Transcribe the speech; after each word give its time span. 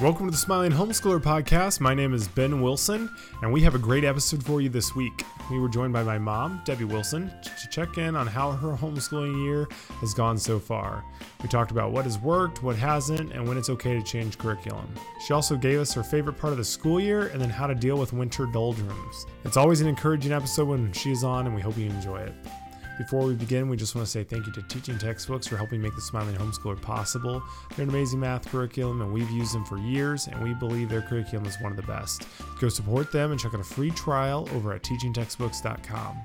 Welcome 0.00 0.28
to 0.28 0.30
the 0.30 0.38
Smiling 0.38 0.72
Homeschooler 0.72 1.20
podcast. 1.20 1.78
My 1.78 1.92
name 1.92 2.14
is 2.14 2.26
Ben 2.26 2.62
Wilson, 2.62 3.14
and 3.42 3.52
we 3.52 3.60
have 3.60 3.74
a 3.74 3.78
great 3.78 4.02
episode 4.02 4.42
for 4.42 4.62
you 4.62 4.70
this 4.70 4.94
week. 4.96 5.26
We 5.50 5.58
were 5.58 5.68
joined 5.68 5.92
by 5.92 6.02
my 6.02 6.16
mom, 6.16 6.62
Debbie 6.64 6.84
Wilson, 6.86 7.30
to 7.42 7.68
check 7.68 7.98
in 7.98 8.16
on 8.16 8.26
how 8.26 8.52
her 8.52 8.74
homeschooling 8.74 9.44
year 9.44 9.68
has 10.00 10.14
gone 10.14 10.38
so 10.38 10.58
far. 10.58 11.04
We 11.42 11.50
talked 11.50 11.70
about 11.70 11.92
what 11.92 12.06
has 12.06 12.18
worked, 12.18 12.62
what 12.62 12.76
hasn't, 12.76 13.34
and 13.34 13.46
when 13.46 13.58
it's 13.58 13.68
okay 13.68 13.92
to 13.92 14.02
change 14.02 14.38
curriculum. 14.38 14.88
She 15.26 15.34
also 15.34 15.54
gave 15.54 15.78
us 15.78 15.92
her 15.92 16.02
favorite 16.02 16.38
part 16.38 16.52
of 16.54 16.58
the 16.58 16.64
school 16.64 16.98
year 16.98 17.26
and 17.26 17.38
then 17.38 17.50
how 17.50 17.66
to 17.66 17.74
deal 17.74 17.98
with 17.98 18.14
winter 18.14 18.46
doldrums. 18.46 19.26
It's 19.44 19.58
always 19.58 19.82
an 19.82 19.86
encouraging 19.86 20.32
episode 20.32 20.68
when 20.68 20.92
she 20.92 21.12
is 21.12 21.24
on, 21.24 21.44
and 21.44 21.54
we 21.54 21.60
hope 21.60 21.76
you 21.76 21.90
enjoy 21.90 22.20
it. 22.20 22.32
Before 23.00 23.24
we 23.24 23.34
begin, 23.34 23.70
we 23.70 23.78
just 23.78 23.94
want 23.94 24.06
to 24.06 24.10
say 24.10 24.24
thank 24.24 24.46
you 24.46 24.52
to 24.52 24.60
Teaching 24.64 24.98
Textbooks 24.98 25.46
for 25.46 25.56
helping 25.56 25.80
make 25.80 25.94
the 25.94 26.02
Smiling 26.02 26.34
Homeschooler 26.34 26.78
possible. 26.82 27.42
They're 27.74 27.84
an 27.84 27.88
amazing 27.88 28.20
math 28.20 28.46
curriculum, 28.50 29.00
and 29.00 29.10
we've 29.10 29.30
used 29.30 29.54
them 29.54 29.64
for 29.64 29.78
years, 29.78 30.26
and 30.26 30.44
we 30.44 30.52
believe 30.52 30.90
their 30.90 31.00
curriculum 31.00 31.46
is 31.46 31.58
one 31.62 31.72
of 31.72 31.76
the 31.76 31.82
best. 31.84 32.26
Go 32.60 32.68
support 32.68 33.10
them 33.10 33.30
and 33.30 33.40
check 33.40 33.54
out 33.54 33.60
a 33.60 33.64
free 33.64 33.90
trial 33.92 34.46
over 34.52 34.74
at 34.74 34.82
teachingtextbooks.com. 34.82 36.18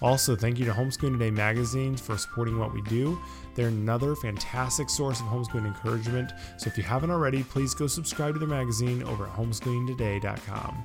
Also, 0.00 0.34
thank 0.34 0.58
you 0.58 0.64
to 0.64 0.72
Homeschooling 0.72 1.18
Today 1.18 1.30
magazine 1.30 1.98
for 1.98 2.16
supporting 2.16 2.58
what 2.58 2.72
we 2.72 2.80
do. 2.84 3.20
They're 3.54 3.68
another 3.68 4.16
fantastic 4.16 4.88
source 4.88 5.20
of 5.20 5.26
homeschooling 5.26 5.66
encouragement. 5.66 6.32
So 6.56 6.68
if 6.68 6.78
you 6.78 6.82
haven't 6.82 7.10
already, 7.10 7.42
please 7.42 7.74
go 7.74 7.86
subscribe 7.86 8.32
to 8.32 8.38
their 8.38 8.48
magazine 8.48 9.02
over 9.02 9.26
at 9.26 9.34
homeschoolingtoday.com. 9.34 10.82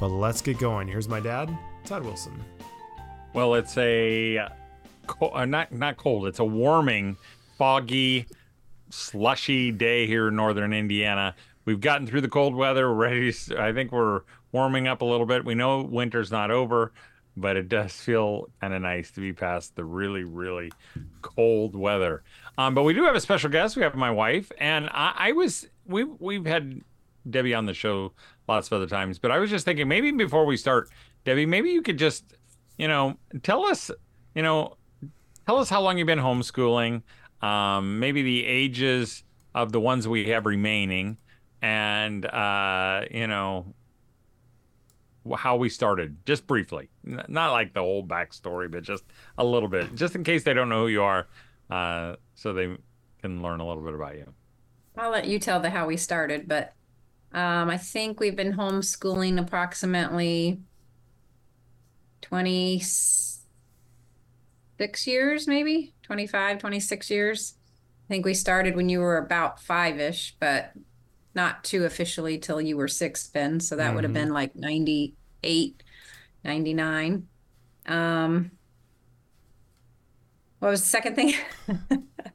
But 0.00 0.08
let's 0.08 0.40
get 0.40 0.58
going. 0.58 0.88
Here's 0.88 1.06
my 1.06 1.20
dad, 1.20 1.54
Todd 1.84 2.02
Wilson. 2.02 2.42
Well, 3.34 3.54
it's 3.54 3.76
a 3.76 4.38
uh, 4.38 5.44
not 5.44 5.72
not 5.72 5.96
cold. 5.96 6.28
It's 6.28 6.38
a 6.38 6.44
warming, 6.44 7.16
foggy, 7.58 8.26
slushy 8.90 9.72
day 9.72 10.06
here 10.06 10.28
in 10.28 10.36
northern 10.36 10.72
Indiana. 10.72 11.34
We've 11.64 11.80
gotten 11.80 12.06
through 12.06 12.20
the 12.20 12.28
cold 12.28 12.54
weather. 12.54 12.88
We're 12.88 12.94
ready. 12.94 13.34
I 13.58 13.72
think 13.72 13.90
we're 13.90 14.20
warming 14.52 14.86
up 14.86 15.02
a 15.02 15.04
little 15.04 15.26
bit. 15.26 15.44
We 15.44 15.56
know 15.56 15.82
winter's 15.82 16.30
not 16.30 16.52
over, 16.52 16.92
but 17.36 17.56
it 17.56 17.68
does 17.68 17.92
feel 17.92 18.46
kind 18.60 18.72
of 18.72 18.82
nice 18.82 19.10
to 19.10 19.20
be 19.20 19.32
past 19.32 19.74
the 19.74 19.84
really 19.84 20.22
really 20.22 20.70
cold 21.20 21.74
weather. 21.74 22.22
Um, 22.56 22.72
but 22.72 22.84
we 22.84 22.94
do 22.94 23.02
have 23.02 23.16
a 23.16 23.20
special 23.20 23.50
guest. 23.50 23.74
We 23.74 23.82
have 23.82 23.96
my 23.96 24.12
wife, 24.12 24.52
and 24.58 24.88
I, 24.92 25.12
I 25.16 25.32
was 25.32 25.66
we 25.86 26.04
we've 26.04 26.46
had 26.46 26.82
Debbie 27.28 27.54
on 27.54 27.66
the 27.66 27.74
show 27.74 28.12
lots 28.46 28.68
of 28.68 28.74
other 28.74 28.86
times, 28.86 29.18
but 29.18 29.32
I 29.32 29.38
was 29.38 29.50
just 29.50 29.64
thinking 29.64 29.88
maybe 29.88 30.12
before 30.12 30.46
we 30.46 30.56
start, 30.56 30.88
Debbie, 31.24 31.46
maybe 31.46 31.70
you 31.70 31.82
could 31.82 31.98
just 31.98 32.36
you 32.78 32.88
know, 32.88 33.16
tell 33.42 33.64
us, 33.66 33.90
you 34.34 34.42
know, 34.42 34.76
tell 35.46 35.58
us 35.58 35.68
how 35.68 35.80
long 35.80 35.98
you've 35.98 36.06
been 36.06 36.18
homeschooling, 36.18 37.02
um, 37.42 37.98
maybe 37.98 38.22
the 38.22 38.44
ages 38.46 39.24
of 39.54 39.72
the 39.72 39.80
ones 39.80 40.08
we 40.08 40.26
have 40.26 40.46
remaining, 40.46 41.16
and 41.62 42.26
uh, 42.26 43.02
you 43.10 43.26
know, 43.26 43.74
how 45.36 45.56
we 45.56 45.68
started, 45.68 46.16
just 46.26 46.46
briefly, 46.46 46.88
not 47.04 47.52
like 47.52 47.72
the 47.72 47.80
whole 47.80 48.04
backstory, 48.04 48.70
but 48.70 48.82
just 48.82 49.04
a 49.38 49.44
little 49.44 49.68
bit, 49.68 49.94
just 49.94 50.14
in 50.14 50.24
case 50.24 50.42
they 50.42 50.52
don't 50.52 50.68
know 50.68 50.82
who 50.82 50.88
you 50.88 51.02
are, 51.02 51.26
uh, 51.70 52.16
so 52.34 52.52
they 52.52 52.76
can 53.22 53.42
learn 53.42 53.60
a 53.60 53.66
little 53.66 53.82
bit 53.82 53.94
about 53.94 54.16
you. 54.16 54.32
I'll 54.96 55.10
let 55.10 55.26
you 55.26 55.38
tell 55.38 55.60
the 55.60 55.70
how 55.70 55.86
we 55.86 55.96
started, 55.96 56.46
but 56.46 56.74
um, 57.32 57.68
I 57.68 57.78
think 57.78 58.20
we've 58.20 58.36
been 58.36 58.52
homeschooling 58.52 59.40
approximately 59.40 60.60
26 62.24 65.06
years, 65.06 65.46
maybe 65.46 65.94
25, 66.02 66.58
26 66.58 67.10
years. 67.10 67.54
I 68.06 68.08
think 68.08 68.24
we 68.24 68.32
started 68.34 68.76
when 68.76 68.88
you 68.88 69.00
were 69.00 69.18
about 69.18 69.60
five 69.60 70.00
ish, 70.00 70.34
but 70.40 70.72
not 71.34 71.64
too 71.64 71.84
officially 71.84 72.38
till 72.38 72.60
you 72.60 72.78
were 72.78 72.88
six, 72.88 73.28
Ben. 73.28 73.60
So 73.60 73.76
that 73.76 73.86
mm-hmm. 73.86 73.94
would 73.94 74.04
have 74.04 74.14
been 74.14 74.32
like 74.32 74.56
98, 74.56 75.82
99. 76.44 77.28
Um, 77.86 78.50
what 80.64 80.70
was 80.70 80.80
the 80.80 80.88
second 80.88 81.14
thing? 81.14 81.34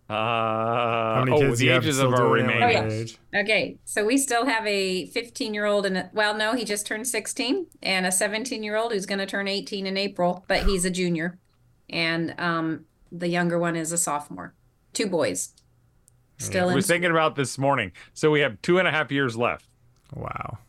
uh, 0.08 1.26
oh, 1.28 1.56
the 1.56 1.70
ages 1.70 1.98
of 1.98 2.14
our 2.14 2.28
remaining 2.28 2.62
oh, 2.62 2.68
yeah. 2.68 3.42
Okay, 3.42 3.80
so 3.86 4.06
we 4.06 4.20
still 4.20 4.46
have 4.46 4.68
a 4.68 5.08
15 5.08 5.52
year 5.52 5.66
old 5.66 5.88
and 5.88 5.98
a, 5.98 6.12
well, 6.14 6.36
no, 6.36 6.54
he 6.54 6.64
just 6.64 6.86
turned 6.86 7.08
16, 7.08 7.66
and 7.82 8.06
a 8.06 8.12
17 8.12 8.62
year 8.62 8.76
old 8.76 8.94
who's 8.94 9.08
going 9.08 9.18
to 9.18 9.26
turn 9.26 9.48
18 9.48 9.88
in 9.88 9.98
April, 9.98 10.46
but 10.48 10.68
he's 10.68 10.86
a 10.86 10.92
junior, 10.92 11.40
and 11.90 12.40
um, 12.40 12.86
the 13.12 13.30
younger 13.30 13.58
one 13.58 13.76
is 13.76 13.92
a 13.92 13.98
sophomore. 13.98 14.54
Two 14.94 15.08
boys. 15.08 15.56
Still, 16.38 16.66
yeah. 16.66 16.70
in- 16.70 16.76
we're 16.76 16.82
thinking 16.82 17.10
about 17.10 17.36
this 17.36 17.58
morning. 17.58 17.92
So 18.14 18.30
we 18.30 18.42
have 18.42 18.62
two 18.62 18.78
and 18.78 18.88
a 18.88 18.92
half 18.92 19.12
years 19.12 19.38
left. 19.38 19.66
Wow. 20.14 20.60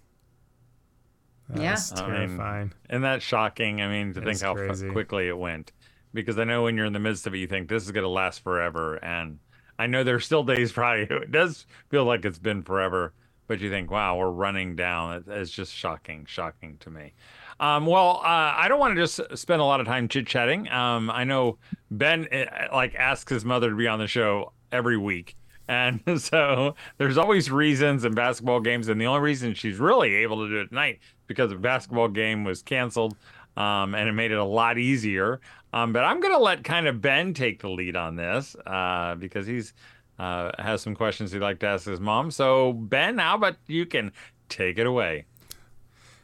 That's 1.50 1.90
yeah. 1.90 2.06
terrifying. 2.06 2.40
I 2.40 2.58
mean, 2.60 2.72
isn't 2.88 3.02
that 3.02 3.20
shocking? 3.20 3.82
I 3.82 3.88
mean, 3.88 4.14
to 4.14 4.22
think 4.22 4.40
how 4.40 4.54
crazy. 4.54 4.88
quickly 4.88 5.28
it 5.28 5.36
went 5.36 5.72
because 6.12 6.38
I 6.38 6.44
know 6.44 6.64
when 6.64 6.76
you're 6.76 6.86
in 6.86 6.92
the 6.92 6.98
midst 6.98 7.26
of 7.26 7.34
it, 7.34 7.38
you 7.38 7.46
think 7.46 7.68
this 7.68 7.84
is 7.84 7.92
going 7.92 8.04
to 8.04 8.08
last 8.08 8.42
forever. 8.42 8.96
And 8.96 9.38
I 9.78 9.86
know 9.86 10.04
there's 10.04 10.24
still 10.24 10.44
days 10.44 10.72
probably 10.72 11.02
it 11.04 11.30
does 11.30 11.66
feel 11.88 12.04
like 12.04 12.24
it's 12.24 12.38
been 12.38 12.62
forever, 12.62 13.12
but 13.46 13.60
you 13.60 13.70
think, 13.70 13.90
wow, 13.90 14.16
we're 14.16 14.30
running 14.30 14.76
down. 14.76 15.24
It's 15.28 15.50
just 15.50 15.74
shocking, 15.74 16.24
shocking 16.26 16.76
to 16.80 16.90
me. 16.90 17.12
Um, 17.58 17.84
well, 17.84 18.22
uh, 18.24 18.54
I 18.56 18.66
don't 18.68 18.80
want 18.80 18.96
to 18.96 19.00
just 19.00 19.20
spend 19.38 19.60
a 19.60 19.64
lot 19.64 19.80
of 19.80 19.86
time 19.86 20.08
chit 20.08 20.26
chatting. 20.26 20.68
Um, 20.70 21.10
I 21.10 21.24
know 21.24 21.58
Ben 21.90 22.26
eh, 22.30 22.46
like 22.72 22.94
asks 22.94 23.30
his 23.30 23.44
mother 23.44 23.70
to 23.70 23.76
be 23.76 23.86
on 23.86 23.98
the 23.98 24.06
show 24.06 24.52
every 24.72 24.96
week. 24.96 25.36
And 25.68 26.00
so 26.20 26.74
there's 26.98 27.18
always 27.18 27.50
reasons 27.50 28.04
in 28.04 28.14
basketball 28.14 28.60
games. 28.60 28.88
And 28.88 29.00
the 29.00 29.06
only 29.06 29.20
reason 29.20 29.54
she's 29.54 29.78
really 29.78 30.14
able 30.16 30.44
to 30.44 30.48
do 30.48 30.60
it 30.60 30.68
tonight 30.68 31.00
because 31.26 31.50
the 31.50 31.56
basketball 31.56 32.08
game 32.08 32.44
was 32.44 32.62
canceled 32.62 33.16
um, 33.56 33.94
and 33.94 34.08
it 34.08 34.12
made 34.12 34.32
it 34.32 34.38
a 34.38 34.44
lot 34.44 34.78
easier. 34.78 35.40
Um, 35.72 35.92
but 35.92 36.04
I'm 36.04 36.20
going 36.20 36.34
to 36.34 36.40
let 36.40 36.64
kind 36.64 36.86
of 36.86 37.00
Ben 37.00 37.34
take 37.34 37.60
the 37.60 37.68
lead 37.68 37.96
on 37.96 38.16
this 38.16 38.56
uh, 38.66 39.14
because 39.14 39.46
he's 39.46 39.72
uh, 40.18 40.50
has 40.58 40.82
some 40.82 40.94
questions 40.94 41.32
he'd 41.32 41.40
like 41.40 41.60
to 41.60 41.66
ask 41.66 41.86
his 41.86 42.00
mom. 42.00 42.30
So 42.30 42.72
Ben, 42.72 43.18
how 43.18 43.36
about 43.36 43.56
you 43.66 43.86
can 43.86 44.12
take 44.48 44.78
it 44.78 44.86
away? 44.86 45.26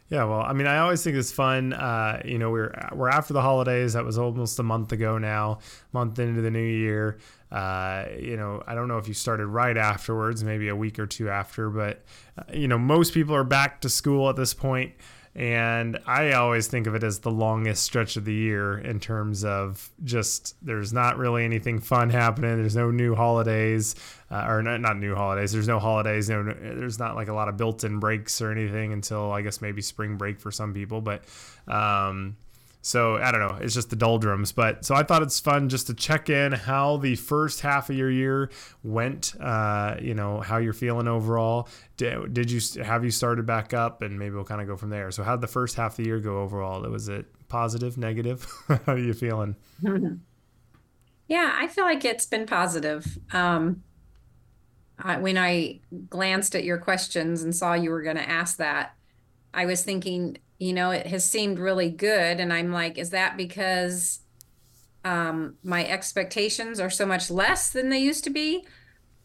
Yeah, 0.08 0.24
well, 0.24 0.40
I 0.40 0.52
mean, 0.52 0.68
I 0.68 0.78
always 0.78 1.02
think 1.02 1.16
it's 1.16 1.32
fun. 1.32 1.72
Uh, 1.72 2.22
you 2.24 2.38
know, 2.38 2.50
we're 2.50 2.72
we're 2.92 3.08
after 3.08 3.32
the 3.32 3.42
holidays. 3.42 3.94
That 3.94 4.04
was 4.04 4.18
almost 4.18 4.58
a 4.60 4.62
month 4.62 4.92
ago 4.92 5.18
now, 5.18 5.58
month 5.92 6.18
into 6.20 6.42
the 6.42 6.50
new 6.50 6.60
year. 6.60 7.18
Uh, 7.50 8.04
you 8.16 8.36
know, 8.36 8.62
I 8.68 8.74
don't 8.76 8.86
know 8.86 8.98
if 8.98 9.08
you 9.08 9.14
started 9.14 9.46
right 9.46 9.76
afterwards, 9.76 10.44
maybe 10.44 10.68
a 10.68 10.76
week 10.76 11.00
or 11.00 11.06
two 11.06 11.28
after, 11.28 11.70
but 11.70 12.04
uh, 12.38 12.42
you 12.52 12.68
know, 12.68 12.78
most 12.78 13.14
people 13.14 13.34
are 13.34 13.44
back 13.44 13.80
to 13.80 13.88
school 13.88 14.28
at 14.28 14.36
this 14.36 14.54
point. 14.54 14.92
And 15.36 15.98
I 16.06 16.32
always 16.32 16.66
think 16.66 16.86
of 16.86 16.94
it 16.94 17.04
as 17.04 17.18
the 17.18 17.30
longest 17.30 17.84
stretch 17.84 18.16
of 18.16 18.24
the 18.24 18.32
year 18.32 18.78
in 18.78 19.00
terms 19.00 19.44
of 19.44 19.90
just 20.02 20.56
there's 20.64 20.94
not 20.94 21.18
really 21.18 21.44
anything 21.44 21.78
fun 21.78 22.08
happening. 22.08 22.56
There's 22.56 22.74
no 22.74 22.90
new 22.90 23.14
holidays, 23.14 23.96
uh, 24.30 24.46
or 24.48 24.62
not, 24.62 24.80
not 24.80 24.96
new 24.96 25.14
holidays. 25.14 25.52
There's 25.52 25.68
no 25.68 25.78
holidays. 25.78 26.30
No, 26.30 26.42
there's 26.42 26.98
not 26.98 27.16
like 27.16 27.28
a 27.28 27.34
lot 27.34 27.48
of 27.48 27.58
built-in 27.58 28.00
breaks 28.00 28.40
or 28.40 28.50
anything 28.50 28.94
until 28.94 29.30
I 29.30 29.42
guess 29.42 29.60
maybe 29.60 29.82
spring 29.82 30.16
break 30.16 30.40
for 30.40 30.50
some 30.50 30.72
people. 30.72 31.02
But 31.02 31.22
um, 31.68 32.38
so 32.86 33.16
I 33.16 33.32
don't 33.32 33.40
know. 33.40 33.58
It's 33.60 33.74
just 33.74 33.90
the 33.90 33.96
doldrums. 33.96 34.52
But 34.52 34.84
so 34.84 34.94
I 34.94 35.02
thought 35.02 35.20
it's 35.20 35.40
fun 35.40 35.68
just 35.68 35.88
to 35.88 35.94
check 35.94 36.30
in 36.30 36.52
how 36.52 36.98
the 36.98 37.16
first 37.16 37.60
half 37.60 37.90
of 37.90 37.96
your 37.96 38.08
year 38.08 38.48
went. 38.84 39.34
Uh, 39.40 39.96
you 40.00 40.14
know 40.14 40.40
how 40.40 40.58
you're 40.58 40.72
feeling 40.72 41.08
overall. 41.08 41.68
Did, 41.96 42.32
did 42.32 42.48
you 42.48 42.60
have 42.84 43.04
you 43.04 43.10
started 43.10 43.44
back 43.44 43.74
up, 43.74 44.02
and 44.02 44.16
maybe 44.16 44.36
we'll 44.36 44.44
kind 44.44 44.60
of 44.60 44.68
go 44.68 44.76
from 44.76 44.90
there. 44.90 45.10
So 45.10 45.24
how 45.24 45.34
did 45.34 45.40
the 45.40 45.48
first 45.48 45.74
half 45.74 45.92
of 45.92 45.96
the 45.96 46.04
year 46.04 46.20
go 46.20 46.42
overall? 46.42 46.88
Was 46.88 47.08
it 47.08 47.26
positive, 47.48 47.98
negative? 47.98 48.46
how 48.68 48.92
are 48.92 48.98
you 48.98 49.14
feeling? 49.14 49.56
Yeah, 51.28 51.56
I 51.58 51.66
feel 51.66 51.82
like 51.82 52.04
it's 52.04 52.24
been 52.24 52.46
positive. 52.46 53.18
Um, 53.32 53.82
I, 54.96 55.16
when 55.18 55.36
I 55.36 55.80
glanced 56.08 56.54
at 56.54 56.62
your 56.62 56.78
questions 56.78 57.42
and 57.42 57.52
saw 57.52 57.74
you 57.74 57.90
were 57.90 58.02
going 58.02 58.14
to 58.14 58.30
ask 58.30 58.58
that, 58.58 58.94
I 59.52 59.66
was 59.66 59.82
thinking 59.82 60.38
you 60.58 60.72
know, 60.72 60.90
it 60.90 61.06
has 61.06 61.28
seemed 61.28 61.58
really 61.58 61.90
good. 61.90 62.40
And 62.40 62.52
I'm 62.52 62.72
like, 62.72 62.98
is 62.98 63.10
that 63.10 63.36
because 63.36 64.20
um, 65.04 65.54
my 65.62 65.86
expectations 65.86 66.80
are 66.80 66.90
so 66.90 67.06
much 67.06 67.30
less 67.30 67.70
than 67.70 67.90
they 67.90 67.98
used 67.98 68.24
to 68.24 68.30
be? 68.30 68.66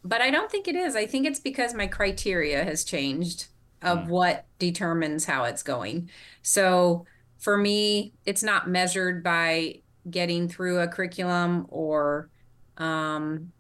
But 0.04 0.22
I 0.22 0.32
don't 0.32 0.52
think 0.52 0.68
it 0.68 0.76
is. 0.76 0.96
I 0.96 1.06
think 1.06 1.26
it's 1.26 1.40
because 1.40 1.74
my 1.74 1.88
criteria 1.88 2.64
has 2.64 2.84
changed 2.84 3.48
of 3.82 4.00
mm. 4.00 4.08
what 4.08 4.46
determines 4.60 5.26
how 5.26 5.46
it's 5.46 5.64
going. 5.64 6.10
So 6.42 7.06
for 7.40 7.58
me, 7.58 8.14
it's 8.26 8.44
not 8.44 8.70
measured 8.70 9.24
by 9.24 9.82
getting 10.10 10.48
through 10.48 10.80
a 10.80 10.88
curriculum 10.88 11.66
or, 11.70 12.30
um, 12.78 13.52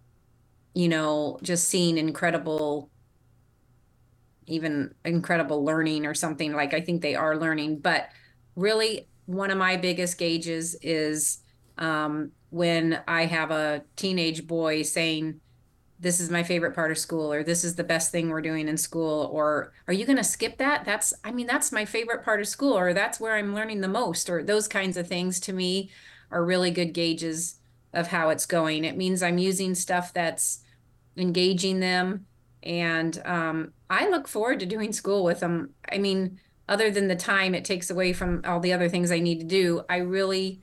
you 0.74 0.88
know, 0.88 1.40
just 1.42 1.68
seeing 1.68 1.98
incredible 1.98 2.91
even 4.52 4.94
incredible 5.06 5.64
learning 5.64 6.06
or 6.06 6.14
something 6.14 6.54
like 6.54 6.74
I 6.74 6.82
think 6.82 7.02
they 7.02 7.16
are 7.16 7.38
learning. 7.38 7.80
But 7.80 8.10
really, 8.56 9.08
one 9.26 9.52
of 9.52 9.58
my 9.58 9.78
biggest 9.78 10.18
gauges 10.18 10.76
is 10.82 11.40
um, 11.78 12.32
when 12.50 13.02
I 13.08 13.26
have 13.26 13.52
a 13.52 13.84
teenage 13.96 14.46
boy 14.46 14.84
saying, 14.84 15.40
this 16.02 16.20
is 16.20 16.32
my 16.32 16.42
favorite 16.42 16.74
part 16.74 16.90
of 16.90 16.98
school 16.98 17.32
or 17.32 17.44
this 17.44 17.64
is 17.64 17.76
the 17.76 17.84
best 17.84 18.12
thing 18.12 18.30
we're 18.30 18.42
doing 18.42 18.68
in 18.68 18.76
school 18.76 19.30
or 19.32 19.72
are 19.88 19.94
you 19.94 20.04
going 20.04 20.18
to 20.18 20.24
skip 20.24 20.58
that 20.58 20.84
that's 20.84 21.14
i 21.24 21.32
mean 21.32 21.46
that's 21.46 21.72
my 21.72 21.86
favorite 21.86 22.24
part 22.24 22.42
of 22.42 22.48
school 22.48 22.74
or 22.74 22.92
that's 22.92 23.20
where 23.20 23.36
i'm 23.36 23.54
learning 23.54 23.82
the 23.82 23.88
most 23.88 24.30
or 24.30 24.44
those 24.44 24.68
kinds 24.68 24.98
of 24.98 25.08
things 25.08 25.40
to 25.40 25.54
me 25.54 25.90
are 26.32 26.44
really 26.44 26.72
good 26.72 26.92
gauges 26.92 27.60
of 27.94 28.08
how 28.08 28.30
it's 28.30 28.48
going 28.48 28.84
it 28.84 28.98
means 28.98 29.22
i'm 29.22 29.38
using 29.38 29.76
stuff 29.76 30.12
that's 30.12 30.64
engaging 31.16 31.80
them 31.80 32.26
and 32.64 33.22
um, 33.26 33.74
i 33.90 34.10
look 34.10 34.28
forward 34.28 34.60
to 34.60 34.66
doing 34.66 34.94
school 34.94 35.24
with 35.24 35.40
them 35.40 35.70
i 35.92 35.98
mean 35.98 36.40
other 36.70 36.90
than 36.90 37.08
the 37.08 37.16
time 37.16 37.54
it 37.54 37.66
takes 37.66 37.90
away 37.90 38.14
from 38.14 38.42
all 38.46 38.60
the 38.60 38.74
other 38.74 38.90
things 38.90 39.12
i 39.12 39.20
need 39.20 39.40
to 39.40 39.46
do 39.46 39.82
i 39.90 39.98
really 39.98 40.62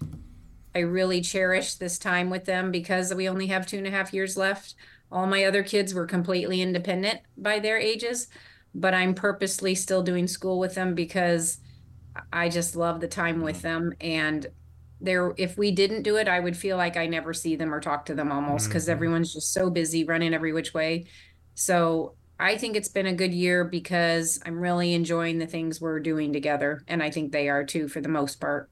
i 0.74 0.78
really 0.78 1.20
cherish 1.20 1.74
this 1.74 1.98
time 1.98 2.30
with 2.30 2.44
them 2.44 2.70
because 2.70 3.12
we 3.14 3.28
only 3.28 3.48
have 3.48 3.66
two 3.66 3.78
and 3.78 3.86
a 3.86 3.90
half 3.90 4.12
years 4.12 4.36
left 4.36 4.74
all 5.10 5.26
my 5.26 5.44
other 5.44 5.62
kids 5.62 5.94
were 5.94 6.06
completely 6.06 6.60
independent 6.60 7.20
by 7.36 7.58
their 7.58 7.78
ages, 7.78 8.28
but 8.74 8.94
I'm 8.94 9.14
purposely 9.14 9.74
still 9.74 10.02
doing 10.02 10.26
school 10.26 10.58
with 10.58 10.74
them 10.74 10.94
because 10.94 11.58
I 12.32 12.48
just 12.48 12.76
love 12.76 13.00
the 13.00 13.08
time 13.08 13.40
with 13.40 13.62
them 13.62 13.92
and 14.00 14.46
there 15.00 15.32
if 15.36 15.56
we 15.56 15.70
didn't 15.70 16.02
do 16.02 16.16
it 16.16 16.26
I 16.26 16.40
would 16.40 16.56
feel 16.56 16.76
like 16.76 16.96
I 16.96 17.06
never 17.06 17.32
see 17.32 17.54
them 17.54 17.72
or 17.72 17.80
talk 17.80 18.04
to 18.06 18.16
them 18.16 18.32
almost 18.32 18.66
because 18.66 18.84
mm-hmm. 18.84 18.92
everyone's 18.92 19.32
just 19.32 19.52
so 19.52 19.70
busy 19.70 20.02
running 20.02 20.34
every 20.34 20.52
which 20.52 20.74
way. 20.74 21.06
So 21.58 22.14
I 22.38 22.56
think 22.56 22.76
it's 22.76 22.88
been 22.88 23.06
a 23.06 23.12
good 23.12 23.34
year 23.34 23.64
because 23.64 24.40
I'm 24.46 24.60
really 24.60 24.94
enjoying 24.94 25.38
the 25.38 25.46
things 25.46 25.80
we're 25.80 25.98
doing 25.98 26.32
together 26.32 26.84
and 26.86 27.02
I 27.02 27.10
think 27.10 27.32
they 27.32 27.48
are 27.48 27.64
too 27.64 27.88
for 27.88 28.00
the 28.00 28.08
most 28.08 28.40
part. 28.40 28.70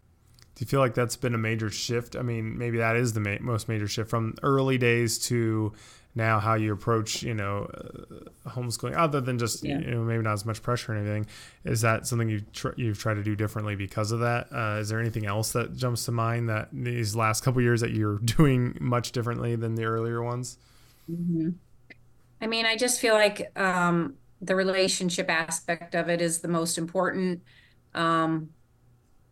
Do 0.54 0.62
you 0.62 0.68
feel 0.68 0.78
like 0.78 0.94
that's 0.94 1.16
been 1.16 1.34
a 1.34 1.38
major 1.38 1.68
shift? 1.68 2.14
I 2.14 2.22
mean, 2.22 2.56
maybe 2.56 2.78
that 2.78 2.94
is 2.94 3.12
the 3.12 3.18
ma- 3.18 3.38
most 3.40 3.68
major 3.68 3.88
shift 3.88 4.08
from 4.08 4.36
early 4.44 4.78
days 4.78 5.18
to 5.26 5.72
now 6.14 6.38
how 6.38 6.54
you 6.54 6.72
approach 6.72 7.24
you 7.24 7.34
know 7.34 7.68
uh, 7.74 8.50
homeschooling 8.50 8.96
other 8.96 9.20
than 9.20 9.38
just 9.38 9.64
yeah. 9.64 9.78
you 9.80 9.90
know 9.90 10.02
maybe 10.02 10.22
not 10.22 10.32
as 10.32 10.46
much 10.46 10.62
pressure 10.62 10.92
or 10.92 10.96
anything 10.96 11.26
is 11.64 11.82
that 11.82 12.06
something 12.06 12.30
you 12.30 12.40
tr- 12.54 12.70
you've 12.76 12.98
tried 12.98 13.14
to 13.14 13.22
do 13.22 13.36
differently 13.36 13.76
because 13.76 14.12
of 14.12 14.20
that 14.20 14.46
uh, 14.50 14.78
is 14.80 14.88
there 14.88 14.98
anything 14.98 15.26
else 15.26 15.52
that 15.52 15.76
jumps 15.76 16.06
to 16.06 16.12
mind 16.12 16.48
that 16.48 16.68
these 16.72 17.14
last 17.14 17.44
couple 17.44 17.60
years 17.60 17.82
that 17.82 17.90
you're 17.90 18.18
doing 18.24 18.78
much 18.80 19.12
differently 19.12 19.56
than 19.56 19.74
the 19.74 19.84
earlier 19.84 20.22
ones 20.22 20.56
mm-hmm. 21.10 21.50
I 22.40 22.46
mean 22.46 22.66
i 22.66 22.76
just 22.76 23.00
feel 23.00 23.14
like 23.14 23.50
um, 23.58 24.14
the 24.40 24.54
relationship 24.54 25.30
aspect 25.30 25.94
of 25.94 26.08
it 26.08 26.20
is 26.20 26.40
the 26.40 26.48
most 26.48 26.78
important 26.78 27.42
um, 27.94 28.50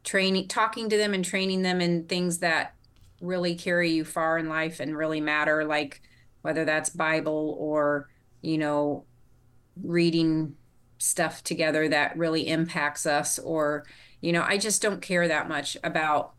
training 0.03 0.49
talking 0.49 0.89
to 0.89 0.97
them 0.97 1.15
and 1.15 1.25
training 1.25 1.63
them 1.63 1.81
in 1.81 2.07
things 2.07 2.39
that 2.39 2.75
really 3.21 3.55
carry 3.55 3.91
you 3.91 4.05
far 4.05 4.39
in 4.39 4.49
life 4.49 4.81
and 4.81 4.97
really 4.97 5.21
matter 5.21 5.65
like 5.65 6.01
whether 6.45 6.67
that's 6.67 6.91
Bible 6.91 7.57
or, 7.59 8.11
you 8.43 8.59
know, 8.59 9.07
reading 9.83 10.55
stuff 10.99 11.43
together 11.43 11.89
that 11.89 12.15
really 12.19 12.47
impacts 12.47 13.07
us 13.07 13.39
or, 13.39 13.87
you 14.21 14.31
know, 14.31 14.43
I 14.43 14.59
just 14.59 14.83
don't 14.83 15.01
care 15.01 15.27
that 15.27 15.49
much 15.49 15.79
about 15.83 16.35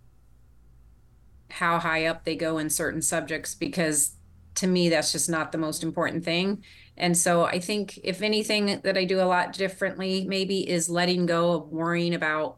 how 1.50 1.80
high 1.80 2.06
up 2.06 2.24
they 2.24 2.36
go 2.36 2.60
in 2.60 2.70
certain 2.70 3.02
subjects 3.02 3.56
because 3.56 4.15
to 4.56 4.68
me 4.68 4.90
that's 4.90 5.12
just 5.12 5.30
not 5.30 5.52
the 5.52 5.58
most 5.58 5.84
important 5.84 6.24
thing. 6.24 6.64
And 6.98 7.18
so 7.18 7.44
I 7.44 7.60
think 7.60 8.00
if 8.04 8.22
anything 8.22 8.80
that 8.84 8.98
I 8.98 9.06
do 9.06 9.20
a 9.20 9.26
lot 9.26 9.54
differently 9.54 10.26
maybe 10.28 10.70
is 10.70 10.90
letting 10.90 11.26
go 11.26 11.54
of 11.54 11.70
worrying 11.70 12.14
about 12.14 12.58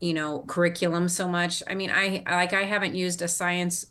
you 0.00 0.12
know 0.12 0.44
curriculum 0.46 1.08
so 1.08 1.26
much. 1.26 1.62
I 1.66 1.74
mean, 1.74 1.90
I 1.90 2.22
like 2.26 2.52
I 2.52 2.64
haven't 2.64 2.94
used 2.94 3.22
a 3.22 3.28
science 3.28 3.86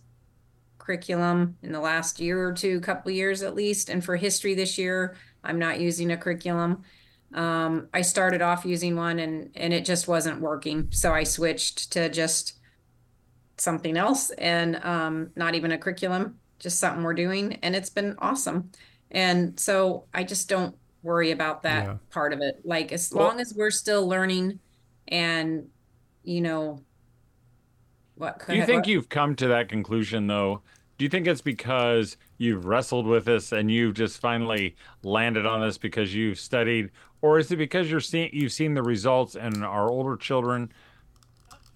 curriculum 0.78 1.57
in 1.63 1.72
the 1.72 1.80
last 1.80 2.19
year 2.19 2.48
or 2.48 2.54
two, 2.54 2.80
couple 2.81 3.12
years 3.12 3.42
at 3.42 3.56
least. 3.56 3.90
And 3.90 4.04
for 4.04 4.16
history 4.16 4.54
this 4.54 4.78
year, 4.78 5.16
I'm 5.44 5.57
not 5.57 5.80
using 5.80 6.12
a 6.12 6.18
curriculum. 6.18 6.84
Um, 7.34 7.88
I 7.94 8.01
started 8.01 8.42
off 8.42 8.66
using 8.66 8.95
one 8.95 9.18
and 9.19 9.50
and 9.56 9.74
it 9.74 9.86
just 9.86 10.07
wasn't 10.07 10.40
working, 10.40 10.90
so 10.92 11.12
I 11.12 11.24
switched 11.24 11.92
to 11.94 12.10
just 12.10 12.60
something 13.57 13.98
else 13.98 14.30
and 14.31 14.75
um, 14.84 15.31
not 15.36 15.56
even 15.56 15.72
a 15.72 15.78
curriculum, 15.78 16.40
just 16.63 16.80
something 16.80 17.04
we're 17.04 17.13
doing, 17.13 17.60
and 17.62 17.75
it's 17.75 17.89
been 17.89 18.15
awesome. 18.19 18.71
And 19.12 19.60
so 19.60 20.06
I 20.13 20.24
just 20.24 20.50
don't 20.50 20.75
worry 21.04 21.31
about 21.31 21.62
that 21.63 21.86
yeah. 21.86 21.98
part 22.10 22.33
of 22.33 22.39
it. 22.42 22.62
Like 22.63 22.92
as 22.92 23.12
well, 23.13 23.27
long 23.27 23.39
as 23.39 23.54
we're 23.54 23.69
still 23.69 24.07
learning, 24.07 24.60
and 25.10 25.68
you 26.24 26.42
know 26.42 26.80
what 28.15 28.45
do 28.48 28.56
you 28.56 28.65
think 28.65 28.81
what? 28.81 28.88
you've 28.88 29.10
come 29.10 29.36
to 29.36 29.48
that 29.48 29.69
conclusion 29.69 30.27
though 30.27 30.62
do 30.98 31.06
you 31.06 31.10
think 31.10 31.27
it's 31.27 31.42
because 31.42 32.18
you've 32.38 32.66
wrestled 32.66 33.06
with 33.06 33.25
this 33.25 33.51
and 33.51 33.69
you've 33.69 33.95
just 33.95 34.19
finally 34.19 34.75
landed 35.04 35.45
on 35.45 35.62
this 35.62 35.77
because 35.77 36.13
you've 36.13 36.39
studied 36.39 36.89
or 37.21 37.39
is 37.39 37.51
it 37.51 37.57
because 37.57 37.89
you're 37.89 38.00
seeing 38.00 38.30
you've 38.31 38.51
seen 38.51 38.74
the 38.74 38.83
results 38.83 39.36
in 39.36 39.63
our 39.63 39.89
older 39.89 40.16
children 40.16 40.71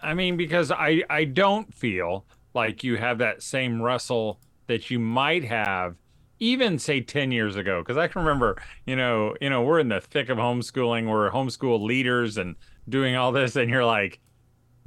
i 0.02 0.14
mean 0.14 0.38
because 0.38 0.72
i 0.72 1.04
i 1.10 1.24
don't 1.24 1.74
feel 1.74 2.26
like 2.54 2.84
you 2.84 2.96
have 2.96 3.18
that 3.18 3.42
same 3.44 3.82
wrestle 3.82 4.40
that 4.68 4.90
you 4.90 5.00
might 5.00 5.44
have 5.44 5.96
even 6.40 6.78
say 6.78 7.02
10 7.02 7.32
years 7.32 7.56
ago 7.56 7.82
because 7.82 7.98
i 7.98 8.08
can 8.08 8.22
remember 8.22 8.62
you 8.86 8.96
know 8.96 9.36
you 9.42 9.50
know 9.50 9.64
we're 9.64 9.80
in 9.80 9.90
the 9.90 10.00
thick 10.00 10.30
of 10.30 10.38
homeschooling 10.38 11.10
we're 11.10 11.32
homeschool 11.32 11.82
leaders 11.82 12.38
and 12.38 12.56
doing 12.88 13.16
all 13.16 13.32
this 13.32 13.56
and 13.56 13.72
you're 13.72 13.86
like 13.86 14.20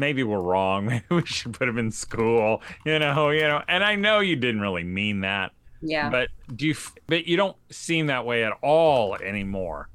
maybe 0.01 0.25
we're 0.25 0.41
wrong. 0.41 0.87
Maybe 0.87 1.05
we 1.11 1.25
should 1.25 1.53
put 1.53 1.69
him 1.69 1.79
in 1.79 1.93
school. 1.93 2.63
You 2.85 2.99
know, 2.99 3.31
you 3.31 3.43
know. 3.43 3.63
And 3.69 3.85
I 3.85 3.95
know 3.95 4.19
you 4.19 4.35
didn't 4.35 4.63
really 4.63 4.83
mean 4.83 5.21
that. 5.21 5.53
Yeah. 5.83 6.11
But 6.11 6.31
do 6.57 6.67
you? 6.67 6.75
But 7.07 7.27
you 7.27 7.37
don't 7.37 7.57
seem 7.71 8.07
that 8.07 8.27
way 8.27 8.43
at 8.43 8.53
all 8.63 9.15
anymore. 9.17 9.89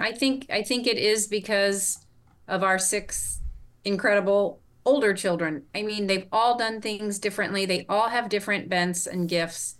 I 0.00 0.10
think 0.12 0.46
I 0.50 0.62
think 0.62 0.88
it 0.88 0.98
is 0.98 1.28
because 1.28 2.04
of 2.48 2.64
our 2.64 2.78
six 2.78 3.40
incredible 3.84 4.60
older 4.84 5.14
children. 5.14 5.64
I 5.74 5.82
mean, 5.82 6.06
they've 6.06 6.26
all 6.32 6.58
done 6.58 6.80
things 6.80 7.18
differently. 7.18 7.66
They 7.66 7.86
all 7.88 8.08
have 8.08 8.28
different 8.28 8.68
bents 8.68 9.06
and 9.06 9.28
gifts, 9.28 9.76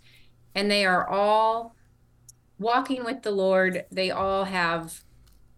and 0.55 0.69
they 0.69 0.85
are 0.85 1.07
all 1.07 1.75
walking 2.59 3.03
with 3.03 3.23
the 3.23 3.31
Lord. 3.31 3.85
They 3.91 4.11
all 4.11 4.45
have, 4.45 5.01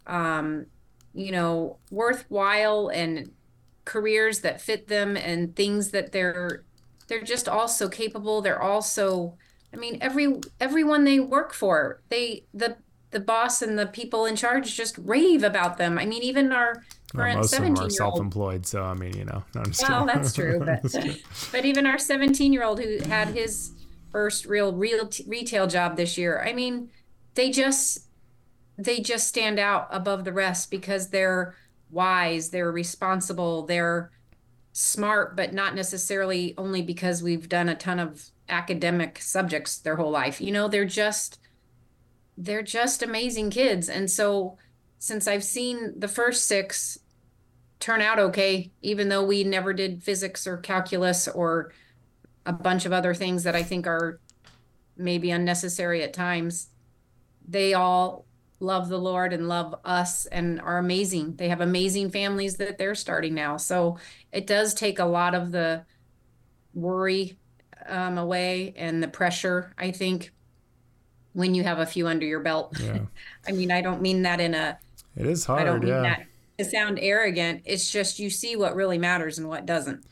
um, 0.08 0.68
you 1.14 1.32
know, 1.32 1.78
worthwhile 1.92 2.90
and 2.90 3.32
careers 3.86 4.40
that 4.42 4.62
fit 4.62 4.88
them 4.88 5.16
and 5.16 5.56
things 5.56 5.92
that 5.92 6.12
they're 6.12 6.64
they're 7.08 7.22
just 7.22 7.48
all 7.48 7.68
so 7.68 7.88
capable 7.88 8.42
they're 8.42 8.62
also 8.62 9.38
i 9.72 9.78
mean 9.78 9.98
every 10.02 10.42
everyone 10.60 11.04
they 11.04 11.20
work 11.20 11.54
for 11.54 12.02
they 12.10 12.44
the 12.54 12.76
the 13.16 13.20
boss 13.20 13.62
and 13.62 13.80
the 13.80 13.88
people 13.88 14.26
in 14.26 14.36
charge 14.36 14.76
just 14.76 14.98
rave 15.00 15.44
about 15.44 15.78
them. 15.78 15.98
I 15.98 16.06
mean 16.06 16.22
even 16.22 16.52
our 16.52 16.84
well, 17.14 17.36
most 17.38 17.54
of 17.54 17.64
them 17.64 17.78
are 17.78 17.90
self-employed 17.90 18.66
so 18.66 18.84
i 18.84 18.94
mean 18.94 19.16
you 19.16 19.24
know 19.24 19.42
no, 19.56 19.64
well 19.88 20.06
that's 20.06 20.34
true 20.34 20.60
but 20.60 20.84
but 21.52 21.64
even 21.64 21.86
our 21.86 21.98
17 21.98 22.52
year 22.52 22.64
old 22.64 22.78
who 22.78 22.98
had 23.08 23.30
his 23.30 23.72
first 24.12 24.46
real 24.46 24.74
real 24.74 25.08
t- 25.08 25.24
retail 25.26 25.66
job 25.66 25.96
this 25.96 26.18
year 26.18 26.44
i 26.46 26.52
mean 26.52 26.90
they 27.36 27.52
just 27.52 28.06
they 28.78 29.00
just 29.00 29.28
stand 29.28 29.60
out 29.60 29.88
above 29.92 30.26
the 30.26 30.34
rest 30.34 30.70
because 30.70 31.10
they're 31.10 31.56
wise, 31.90 32.50
they're 32.50 32.72
responsible, 32.72 33.66
they're 33.66 34.12
smart, 34.74 35.36
but 35.36 35.54
not 35.54 35.76
necessarily 35.76 36.54
only 36.58 36.82
because 36.82 37.24
we've 37.24 37.48
done 37.48 37.70
a 37.70 37.76
ton 37.76 38.00
of 38.00 38.30
academic 38.50 39.20
subjects 39.20 39.78
their 39.78 39.96
whole 39.96 40.12
life. 40.12 40.42
You 40.42 40.52
know, 40.52 40.68
they're 40.68 40.86
just 40.86 41.40
they're 42.38 42.64
just 42.64 43.04
amazing 43.04 43.50
kids. 43.50 43.90
And 43.90 44.10
so 44.10 44.58
since 45.00 45.28
I've 45.28 45.44
seen 45.44 46.00
the 46.00 46.08
first 46.08 46.48
six 46.48 47.00
turn 47.80 48.02
out 48.02 48.20
okay, 48.20 48.72
even 48.82 49.10
though 49.10 49.24
we 49.24 49.44
never 49.44 49.74
did 49.74 50.04
physics 50.04 50.48
or 50.48 50.58
calculus 50.58 51.28
or 51.28 51.72
a 52.46 52.54
bunch 52.54 52.86
of 52.86 52.94
other 52.94 53.14
things 53.14 53.44
that 53.44 53.56
I 53.56 53.64
think 53.64 53.88
are 53.88 54.20
maybe 54.98 55.32
unnecessary 55.32 56.04
at 56.04 56.14
times, 56.14 56.70
they 57.48 57.74
all 57.74 58.26
love 58.60 58.90
the 58.90 58.98
Lord 58.98 59.34
and 59.34 59.48
love 59.48 59.76
us 59.84 60.26
and 60.28 60.62
are 60.62 60.78
amazing. 60.78 61.36
They 61.36 61.50
have 61.50 61.62
amazing 61.62 62.12
families 62.12 62.56
that 62.58 62.78
they're 62.78 62.96
starting 62.96 63.34
now. 63.34 63.58
So 63.58 63.98
it 64.32 64.48
does 64.48 64.74
take 64.74 65.00
a 65.00 65.06
lot 65.06 65.36
of 65.36 65.52
the 65.52 65.86
worry 66.74 67.38
um, 67.88 68.18
away 68.18 68.74
and 68.78 69.04
the 69.04 69.08
pressure, 69.08 69.74
I 69.78 69.92
think, 69.92 70.32
when 71.36 71.54
you 71.54 71.64
have 71.64 71.80
a 71.80 71.86
few 71.86 72.08
under 72.08 72.26
your 72.26 72.40
belt. 72.40 72.80
Yeah. 72.80 73.00
I 73.48 73.52
mean, 73.52 73.72
I 73.72 73.82
don't 73.82 74.02
mean 74.02 74.24
that 74.24 74.42
in 74.42 74.56
a. 74.56 74.80
It 75.16 75.28
is 75.28 75.46
hard. 75.46 75.62
I 75.62 75.66
don't 75.66 75.82
mean 75.82 75.90
yeah. 75.90 76.02
that 76.02 76.26
to 76.58 76.66
sound 76.66 76.98
arrogant. 77.00 77.62
It's 77.66 77.92
just 77.92 78.18
you 78.18 78.30
see 78.30 78.56
what 78.56 78.76
really 78.76 78.98
matters 78.98 79.38
and 79.38 79.48
what 79.48 79.66
doesn't. 79.66 80.04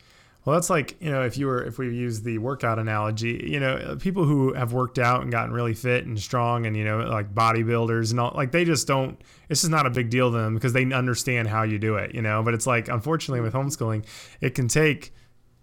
Well, 0.46 0.56
that's 0.56 0.70
like, 0.70 1.02
you 1.02 1.10
know, 1.10 1.24
if 1.24 1.38
you 1.38 1.48
were, 1.48 1.64
if 1.64 1.78
we 1.78 1.96
use 1.96 2.22
the 2.22 2.38
workout 2.38 2.78
analogy, 2.78 3.48
you 3.50 3.62
know, 3.62 3.96
people 3.98 4.26
who 4.26 4.54
have 4.54 4.74
worked 4.74 5.00
out 5.00 5.22
and 5.22 5.32
gotten 5.32 5.54
really 5.54 5.74
fit 5.74 6.06
and 6.06 6.20
strong 6.20 6.66
and, 6.66 6.76
you 6.76 6.84
know, 6.84 6.98
like 6.98 7.34
bodybuilders 7.34 8.12
and 8.12 8.20
all, 8.20 8.34
like 8.36 8.52
they 8.52 8.66
just 8.66 8.86
don't, 8.86 9.18
it's 9.48 9.62
just 9.62 9.72
not 9.72 9.86
a 9.86 9.90
big 9.90 10.10
deal 10.10 10.32
to 10.32 10.38
them 10.38 10.54
because 10.54 10.74
they 10.74 10.92
understand 10.92 11.48
how 11.48 11.64
you 11.64 11.80
do 11.80 11.96
it, 11.96 12.14
you 12.14 12.22
know. 12.22 12.44
But 12.44 12.54
it's 12.56 12.68
like, 12.68 12.90
unfortunately, 12.90 13.40
with 13.40 13.54
homeschooling, 13.54 14.06
it 14.42 14.54
can 14.54 14.68
take 14.68 15.14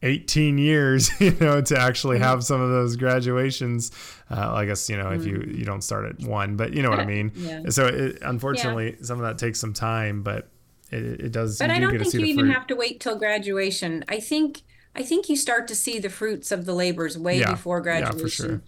18 0.03 0.59
years, 0.59 1.11
you 1.21 1.33
know, 1.41 1.61
to 1.61 1.79
actually 1.79 2.19
have 2.19 2.43
some 2.45 2.61
of 2.61 2.71
those 2.71 2.97
graduations. 2.97 3.91
Uh, 4.31 4.53
I 4.55 4.65
guess 4.67 4.89
you 4.89 4.97
know 4.97 5.11
if 5.11 5.25
you 5.27 5.43
you 5.55 5.65
don't 5.65 5.83
start 5.83 6.07
at 6.07 6.21
one, 6.21 6.57
but 6.57 6.73
you 6.73 6.83
know 6.83 6.91
what 6.91 7.01
I 7.01 7.05
mean. 7.07 7.33
Yeah. 7.35 7.63
So 7.71 7.87
it, 7.87 8.19
unfortunately, 8.23 8.97
some 9.03 9.19
of 9.21 9.25
that 9.27 9.39
takes 9.39 9.61
some 9.61 9.73
time, 9.75 10.23
but 10.23 10.49
it, 10.91 11.03
it 11.21 11.33
does. 11.33 11.59
But 11.59 11.71
I 11.71 11.75
do 11.77 11.83
don't 11.87 11.93
get 11.99 12.03
think 12.03 12.15
you 12.15 12.25
even 12.25 12.47
fruit. 12.47 12.55
have 12.55 12.67
to 12.69 12.77
wait 12.77 13.01
till 13.01 13.17
graduation. 13.17 14.05
I 14.09 14.21
think 14.21 14.63
I 14.95 15.03
think 15.03 15.29
you 15.29 15.37
start 15.37 15.69
to 15.69 15.75
see 15.75 15.99
the 15.99 16.11
fruits 16.11 16.51
of 16.51 16.65
the 16.65 16.75
labors 16.75 17.19
way 17.19 17.39
Yeah. 17.41 17.51
before 17.53 17.79
Yeah, 17.79 17.83
graduation. 17.83 18.19
for 18.21 18.29
sure. 18.29 18.63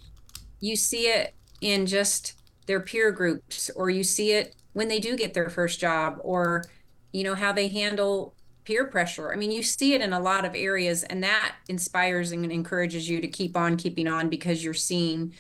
You 0.61 0.77
see 0.77 1.09
it 1.09 1.35
in 1.61 1.87
just 1.87 2.35
their 2.67 2.81
peer 2.81 3.11
groups, 3.11 3.71
or 3.75 3.91
you 3.91 4.05
see 4.05 4.33
it 4.33 4.55
when 4.73 4.89
they 4.89 5.01
do 5.01 5.17
get 5.17 5.35
their 5.35 5.51
first 5.51 5.81
job, 5.81 6.19
or 6.23 6.65
you 7.13 7.25
know 7.25 7.35
how 7.35 7.53
they 7.53 7.69
handle 7.69 8.35
peer 8.65 8.85
pressure. 8.87 9.33
I 9.33 9.37
mean, 9.37 9.51
you 9.51 9.63
see 9.63 9.95
it 9.95 10.01
in 10.01 10.13
a 10.13 10.21
lot 10.21 10.45
of 10.45 10.55
areas, 10.55 11.03
and 11.05 11.23
that 11.23 11.57
inspires 11.69 12.33
and 12.33 12.51
encourages 12.51 13.09
you 13.09 13.21
to 13.21 13.29
keep 13.29 13.57
on 13.57 13.77
keeping 13.77 14.07
on 14.07 14.29
because 14.29 14.63
you're 14.63 14.75
seeing, 14.75 15.35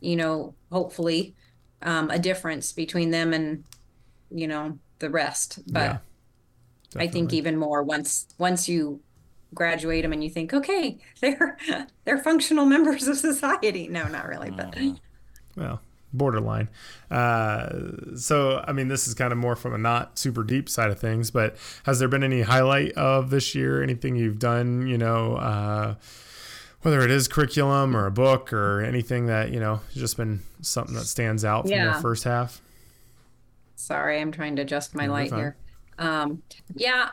you 0.00 0.16
know, 0.16 0.54
hopefully, 0.70 1.34
um, 1.82 2.10
a 2.10 2.18
difference 2.18 2.72
between 2.72 3.10
them 3.10 3.32
and 3.32 3.64
you 4.30 4.48
know 4.48 4.78
the 4.98 5.10
rest. 5.10 5.60
But 5.66 6.00
Yeah, 6.94 7.02
I 7.02 7.06
think 7.08 7.32
even 7.32 7.56
more 7.56 7.82
once 7.82 8.26
once 8.38 8.68
you 8.68 9.00
graduate 9.52 10.02
them 10.02 10.12
and 10.12 10.24
you 10.24 10.30
think, 10.30 10.52
okay, 10.52 10.98
they're 11.20 11.56
they're 12.04 12.18
functional 12.18 12.64
members 12.64 13.06
of 13.06 13.16
society. 13.16 13.88
No, 13.88 14.08
not 14.08 14.26
really, 14.26 14.50
but 14.50 14.76
well 15.56 15.80
borderline 16.16 16.68
uh 17.10 17.68
so 18.16 18.64
i 18.66 18.72
mean 18.72 18.88
this 18.88 19.06
is 19.06 19.14
kind 19.14 19.32
of 19.32 19.38
more 19.38 19.56
from 19.56 19.74
a 19.74 19.78
not 19.78 20.18
super 20.18 20.42
deep 20.42 20.68
side 20.68 20.90
of 20.90 20.98
things 20.98 21.30
but 21.30 21.56
has 21.84 21.98
there 21.98 22.08
been 22.08 22.24
any 22.24 22.42
highlight 22.42 22.92
of 22.92 23.30
this 23.30 23.54
year 23.54 23.82
anything 23.82 24.16
you've 24.16 24.38
done 24.38 24.86
you 24.86 24.96
know 24.96 25.36
uh 25.36 25.94
whether 26.82 27.00
it 27.00 27.10
is 27.10 27.28
curriculum 27.28 27.96
or 27.96 28.06
a 28.06 28.10
book 28.10 28.52
or 28.52 28.80
anything 28.82 29.26
that 29.26 29.50
you 29.50 29.58
know 29.58 29.80
just 29.92 30.16
been 30.16 30.40
something 30.60 30.94
that 30.94 31.04
stands 31.04 31.44
out 31.44 31.62
from 31.62 31.72
your 31.72 31.94
first 31.94 32.24
half 32.24 32.60
sorry, 33.84 34.20
I'm 34.20 34.32
trying 34.32 34.56
to 34.56 34.62
adjust 34.62 34.94
my 34.94 35.04
you're 35.04 35.12
light 35.12 35.30
fine. 35.30 35.38
here. 35.38 35.56
Um, 35.98 36.42
yeah, 36.74 37.10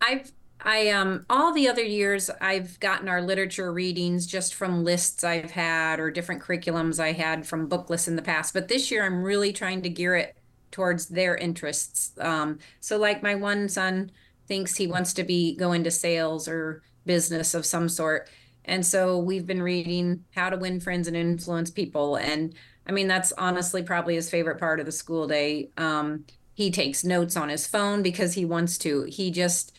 I've 0.00 0.32
I 0.66 0.88
um 0.90 1.26
all 1.28 1.52
the 1.52 1.68
other 1.68 1.82
years 1.84 2.30
I've 2.40 2.80
gotten 2.80 3.08
our 3.08 3.20
literature 3.22 3.72
readings 3.72 4.26
just 4.26 4.54
from 4.54 4.82
lists 4.84 5.22
I've 5.22 5.50
had 5.50 6.00
or 6.00 6.10
different 6.10 6.42
curriculums 6.42 6.98
I 6.98 7.12
had 7.12 7.46
from 7.46 7.68
book 7.68 7.90
lists 7.90 8.08
in 8.08 8.16
the 8.16 8.22
past. 8.22 8.54
But 8.54 8.68
this 8.68 8.90
year 8.90 9.04
I'm 9.04 9.22
really 9.22 9.52
trying 9.52 9.82
to 9.82 9.90
gear 9.90 10.16
it 10.16 10.36
towards 10.70 11.06
their 11.06 11.36
interests. 11.36 12.12
Um, 12.18 12.58
so 12.80 12.96
like 12.98 13.22
my 13.22 13.34
one 13.34 13.68
son 13.68 14.10
thinks 14.48 14.76
he 14.76 14.86
wants 14.86 15.12
to 15.14 15.24
be 15.24 15.54
go 15.56 15.72
into 15.72 15.90
sales 15.90 16.48
or 16.48 16.82
business 17.06 17.54
of 17.54 17.66
some 17.66 17.88
sort. 17.88 18.28
And 18.64 18.84
so 18.86 19.18
we've 19.18 19.46
been 19.46 19.62
reading 19.62 20.24
How 20.34 20.48
to 20.50 20.56
Win 20.56 20.80
Friends 20.80 21.06
and 21.08 21.16
Influence 21.16 21.70
People. 21.70 22.16
And 22.16 22.54
I 22.86 22.92
mean, 22.92 23.08
that's 23.08 23.32
honestly 23.32 23.82
probably 23.82 24.14
his 24.14 24.30
favorite 24.30 24.58
part 24.58 24.80
of 24.80 24.86
the 24.86 24.92
school 24.92 25.26
day. 25.26 25.70
Um, 25.76 26.24
he 26.54 26.70
takes 26.70 27.04
notes 27.04 27.36
on 27.36 27.48
his 27.50 27.66
phone 27.66 28.02
because 28.02 28.34
he 28.34 28.44
wants 28.44 28.78
to. 28.78 29.04
He 29.04 29.30
just, 29.30 29.73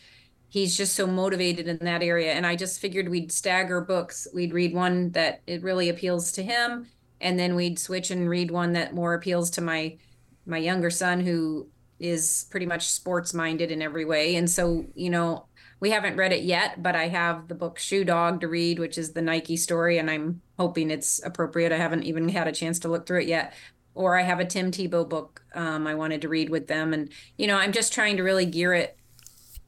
he's 0.56 0.74
just 0.74 0.94
so 0.94 1.06
motivated 1.06 1.68
in 1.68 1.76
that 1.76 2.02
area. 2.02 2.32
And 2.32 2.46
I 2.46 2.56
just 2.56 2.80
figured 2.80 3.10
we'd 3.10 3.30
stagger 3.30 3.82
books. 3.82 4.26
We'd 4.32 4.54
read 4.54 4.72
one 4.72 5.10
that 5.10 5.42
it 5.46 5.62
really 5.62 5.90
appeals 5.90 6.32
to 6.32 6.42
him. 6.42 6.86
And 7.20 7.38
then 7.38 7.56
we'd 7.56 7.78
switch 7.78 8.10
and 8.10 8.26
read 8.26 8.50
one 8.50 8.72
that 8.72 8.94
more 8.94 9.12
appeals 9.12 9.50
to 9.50 9.60
my, 9.60 9.98
my 10.46 10.56
younger 10.56 10.88
son 10.88 11.20
who 11.20 11.68
is 12.00 12.46
pretty 12.50 12.64
much 12.64 12.88
sports 12.88 13.34
minded 13.34 13.70
in 13.70 13.82
every 13.82 14.06
way. 14.06 14.34
And 14.34 14.48
so, 14.48 14.86
you 14.94 15.10
know, 15.10 15.44
we 15.78 15.90
haven't 15.90 16.16
read 16.16 16.32
it 16.32 16.42
yet, 16.42 16.82
but 16.82 16.96
I 16.96 17.08
have 17.08 17.48
the 17.48 17.54
book 17.54 17.78
Shoe 17.78 18.06
Dog 18.06 18.40
to 18.40 18.48
read, 18.48 18.78
which 18.78 18.96
is 18.96 19.12
the 19.12 19.20
Nike 19.20 19.58
story, 19.58 19.98
and 19.98 20.10
I'm 20.10 20.40
hoping 20.58 20.90
it's 20.90 21.22
appropriate. 21.22 21.70
I 21.70 21.76
haven't 21.76 22.04
even 22.04 22.30
had 22.30 22.48
a 22.48 22.52
chance 22.52 22.78
to 22.78 22.88
look 22.88 23.06
through 23.06 23.20
it 23.20 23.28
yet. 23.28 23.52
Or 23.94 24.18
I 24.18 24.22
have 24.22 24.40
a 24.40 24.46
Tim 24.46 24.70
Tebow 24.70 25.06
book 25.06 25.42
um, 25.54 25.86
I 25.86 25.94
wanted 25.94 26.22
to 26.22 26.30
read 26.30 26.48
with 26.48 26.66
them, 26.66 26.94
and 26.94 27.10
you 27.36 27.46
know, 27.46 27.58
I'm 27.58 27.72
just 27.72 27.92
trying 27.92 28.16
to 28.16 28.22
really 28.22 28.46
gear 28.46 28.72
it 28.72 28.96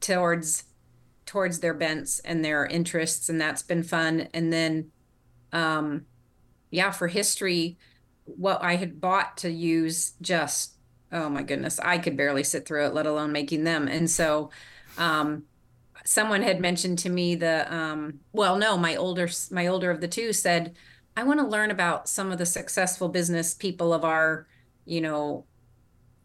towards 0.01 0.63
towards 1.29 1.59
their 1.59 1.75
bents 1.75 2.17
and 2.21 2.43
their 2.43 2.65
interests, 2.65 3.29
and 3.29 3.39
that's 3.39 3.61
been 3.61 3.83
fun. 3.83 4.27
And 4.33 4.51
then, 4.51 4.89
um, 5.53 6.07
yeah, 6.71 6.89
for 6.89 7.07
history, 7.07 7.77
what 8.25 8.63
I 8.63 8.77
had 8.77 8.99
bought 8.99 9.37
to 9.37 9.51
use 9.51 10.13
just 10.21 10.73
oh 11.11 11.29
my 11.29 11.43
goodness, 11.43 11.79
I 11.79 11.97
could 11.97 12.17
barely 12.17 12.43
sit 12.43 12.67
through 12.67 12.85
it, 12.85 12.93
let 12.93 13.07
alone 13.07 13.31
making 13.31 13.63
them. 13.63 13.87
And 13.87 14.09
so, 14.09 14.51
um, 14.97 15.43
someone 16.05 16.41
had 16.41 16.59
mentioned 16.59 16.97
to 16.99 17.09
me 17.09 17.35
the 17.35 17.71
um 17.73 18.19
well 18.31 18.57
no 18.57 18.77
my 18.77 18.95
older 18.95 19.29
my 19.51 19.67
older 19.67 19.91
of 19.91 19.99
the 19.99 20.07
two 20.07 20.31
said 20.31 20.73
i 21.17 21.23
want 21.23 21.39
to 21.39 21.45
learn 21.45 21.71
about 21.71 22.07
some 22.07 22.31
of 22.31 22.37
the 22.37 22.45
successful 22.45 23.09
business 23.09 23.53
people 23.53 23.93
of 23.93 24.05
our 24.05 24.47
you 24.85 25.01
know 25.01 25.45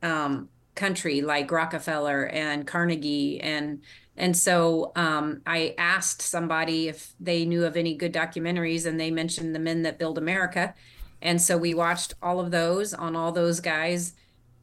um 0.03 0.49
country 0.75 1.21
like 1.23 1.51
rockefeller 1.51 2.27
and 2.27 2.67
carnegie 2.67 3.41
and 3.41 3.83
and 4.17 4.37
so 4.37 4.93
um 4.97 5.41
i 5.47 5.75
asked 5.79 6.23
somebody 6.23 6.89
if 6.89 7.15
they 7.21 7.45
knew 7.45 7.65
of 7.65 7.77
any 7.77 7.95
good 7.95 8.13
documentaries 8.13 8.87
and 8.87 8.99
they 8.99 9.11
mentioned 9.11 9.55
the 9.55 9.59
men 9.59 9.83
that 9.83 9.99
build 9.99 10.19
america 10.19 10.75
and 11.23 11.41
so 11.41 11.57
we 11.57 11.75
watched 11.75 12.15
all 12.23 12.41
of 12.41 12.51
those 12.51 12.93
on 12.93 13.17
all 13.17 13.33
those 13.33 13.61
guys 13.61 14.15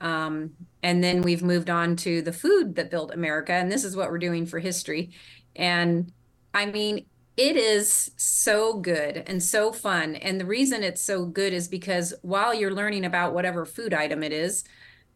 um, 0.02 0.52
and 0.82 1.04
then 1.04 1.22
we've 1.22 1.44
moved 1.44 1.70
on 1.70 1.96
to 1.98 2.22
the 2.22 2.34
food 2.34 2.76
that 2.76 2.90
built 2.90 3.14
America. 3.14 3.54
And 3.54 3.72
this 3.72 3.84
is 3.84 3.96
what 3.96 4.10
we're 4.10 4.18
doing 4.18 4.46
for 4.46 4.60
history. 4.60 5.12
And 5.56 6.12
I 6.54 6.66
mean, 6.66 7.06
it 7.38 7.56
is 7.56 8.12
so 8.18 8.74
good 8.74 9.24
and 9.28 9.42
so 9.42 9.72
fun. 9.72 10.16
And 10.16 10.40
the 10.40 10.46
reason 10.46 10.84
it's 10.84 11.02
so 11.02 11.26
good 11.26 11.54
is 11.54 11.68
because 11.68 12.14
while 12.24 12.54
you're 12.54 12.74
learning 12.74 13.06
about 13.06 13.34
whatever 13.34 13.64
food 13.64 13.94
item 13.94 14.24
it 14.24 14.34
is, 14.34 14.64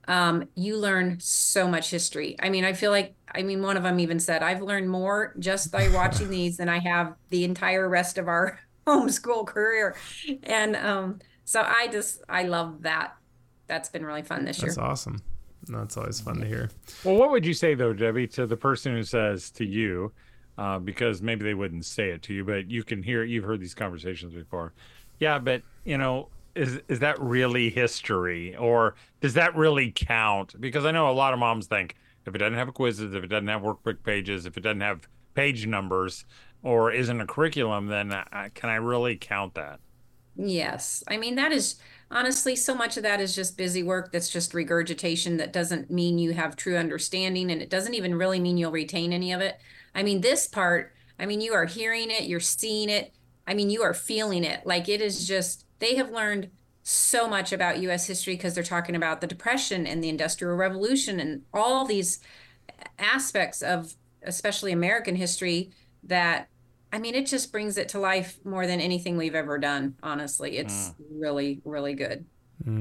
um, 0.08 0.48
you 0.56 0.78
learn 0.78 1.20
so 1.20 1.68
much 1.68 1.90
history. 1.90 2.36
I 2.42 2.50
mean, 2.50 2.66
I 2.66 2.74
feel 2.74 2.92
like, 2.92 3.16
I 3.34 3.44
mean, 3.44 3.62
one 3.62 3.78
of 3.78 3.84
them 3.84 4.00
even 4.00 4.20
said, 4.20 4.44
I've 4.44 4.62
learned 4.62 4.90
more 4.90 5.34
just 5.40 5.72
by 5.72 5.90
watching 5.90 6.30
these 6.32 6.58
than 6.58 6.70
I 6.70 6.80
have 6.80 7.16
the 7.30 7.44
entire 7.44 7.88
rest 7.88 8.18
of 8.18 8.28
our 8.28 8.60
homeschool 8.88 9.48
career. 9.48 9.96
And 10.44 10.76
um, 10.76 11.20
so 11.44 11.62
I 11.62 11.88
just, 11.88 12.22
I 12.30 12.44
love 12.44 12.84
that 12.84 13.16
that's 13.68 13.90
been 13.90 14.06
really 14.06 14.22
fun 14.22 14.46
this 14.46 14.58
that's 14.58 14.64
year. 14.64 14.70
That's 14.70 14.78
awesome 14.78 15.22
that's 15.68 15.98
always 15.98 16.20
fun 16.20 16.38
to 16.38 16.46
hear 16.46 16.70
Well, 17.04 17.16
what 17.16 17.32
would 17.32 17.46
you 17.46 17.54
say 17.54 17.76
though, 17.76 17.94
Debbie, 17.94 18.28
to 18.30 18.46
the 18.46 18.58
person 18.58 18.94
who 18.94 19.04
says 19.04 19.50
to 19.52 19.66
you, 19.66 20.12
uh, 20.58 20.80
because 20.80 21.22
maybe 21.22 21.44
they 21.44 21.54
wouldn't 21.54 21.86
say 21.86 22.10
it 22.10 22.22
to 22.24 22.34
you, 22.34 22.46
but 22.46 22.70
you 22.70 22.84
can 22.84 23.04
hear 23.04 23.24
you've 23.24 23.44
heard 23.44 23.60
these 23.60 23.74
conversations 23.74 24.34
before. 24.34 24.74
Yeah, 25.20 25.40
but 25.40 25.62
you 25.84 25.98
know, 25.98 26.30
is 26.56 26.82
is 26.88 27.00
that 27.00 27.20
really 27.22 27.70
history, 27.70 28.56
or 28.56 28.96
does 29.22 29.34
that 29.36 29.56
really 29.56 29.92
count? 29.92 30.60
Because 30.60 30.86
I 30.86 30.92
know 30.92 31.10
a 31.10 31.14
lot 31.14 31.34
of 31.34 31.40
moms 31.40 31.68
think 31.68 31.96
if 32.26 32.34
it 32.36 32.40
doesn't 32.40 32.56
have 32.58 32.74
quizzes, 32.74 33.14
if 33.14 33.24
it 33.24 33.28
doesn't 33.28 33.48
have 33.48 33.62
workbook 33.62 34.04
pages, 34.04 34.46
if 34.46 34.58
it 34.58 34.62
doesn't 34.62 34.82
have 34.82 35.08
page 35.36 35.68
numbers, 35.68 36.26
or 36.64 36.92
isn't 36.92 37.22
a 37.22 37.28
curriculum, 37.28 37.88
then 37.88 38.12
I, 38.12 38.50
can 38.54 38.70
I 38.70 38.76
really 38.76 39.16
count 39.18 39.56
that? 39.56 39.80
Yes. 40.36 41.04
I 41.08 41.18
mean, 41.18 41.36
that 41.36 41.52
is 41.52 41.76
honestly 42.12 42.56
so 42.56 42.76
much 42.76 42.98
of 42.98 43.04
that 43.04 43.22
is 43.22 43.36
just 43.36 43.58
busy 43.58 43.84
work 43.84 44.12
that's 44.12 44.30
just 44.30 44.54
regurgitation 44.54 45.38
that 45.38 45.54
doesn't 45.54 45.90
mean 45.90 46.18
you 46.18 46.34
have 46.34 46.56
true 46.56 46.78
understanding 46.78 47.52
and 47.52 47.62
it 47.62 47.70
doesn't 47.70 47.94
even 47.94 48.16
really 48.16 48.40
mean 48.40 48.58
you'll 48.58 48.72
retain 48.72 49.14
any 49.14 49.32
of 49.32 49.42
it. 49.42 49.60
I 49.94 50.04
mean, 50.04 50.22
this 50.22 50.48
part, 50.48 50.94
I 51.20 51.26
mean, 51.26 51.42
you 51.42 51.54
are 51.54 51.66
hearing 51.66 52.12
it, 52.12 52.24
you're 52.26 52.40
seeing 52.40 52.90
it. 52.90 53.14
I 53.48 53.54
mean, 53.54 53.70
you 53.70 53.84
are 53.84 53.94
feeling 53.94 54.44
it. 54.44 54.66
Like 54.66 54.90
it 54.90 55.02
is 55.02 55.28
just, 55.28 55.65
they 55.86 55.96
have 55.96 56.10
learned 56.12 56.50
so 56.82 57.28
much 57.28 57.52
about 57.52 57.80
US 57.80 58.08
history 58.08 58.36
because 58.36 58.56
they're 58.56 58.64
talking 58.64 58.96
about 58.96 59.22
the 59.22 59.28
Depression 59.28 59.86
and 59.86 60.04
the 60.04 60.10
Industrial 60.10 60.56
Revolution 60.56 61.20
and 61.20 61.44
all 61.54 61.86
these 61.86 62.20
aspects 63.00 63.62
of 63.62 63.96
especially 64.24 64.72
American 64.72 65.16
history 65.16 65.72
that 66.04 66.50
I 66.94 67.00
mean, 67.00 67.14
it 67.14 67.26
just 67.26 67.52
brings 67.52 67.78
it 67.78 67.90
to 67.90 68.00
life 68.00 68.40
more 68.46 68.66
than 68.66 68.80
anything 68.80 69.18
we've 69.18 69.36
ever 69.36 69.58
done. 69.58 69.96
Honestly, 70.02 70.58
it's 70.58 70.94
really, 71.12 71.62
really 71.66 71.94
good. 71.94 72.26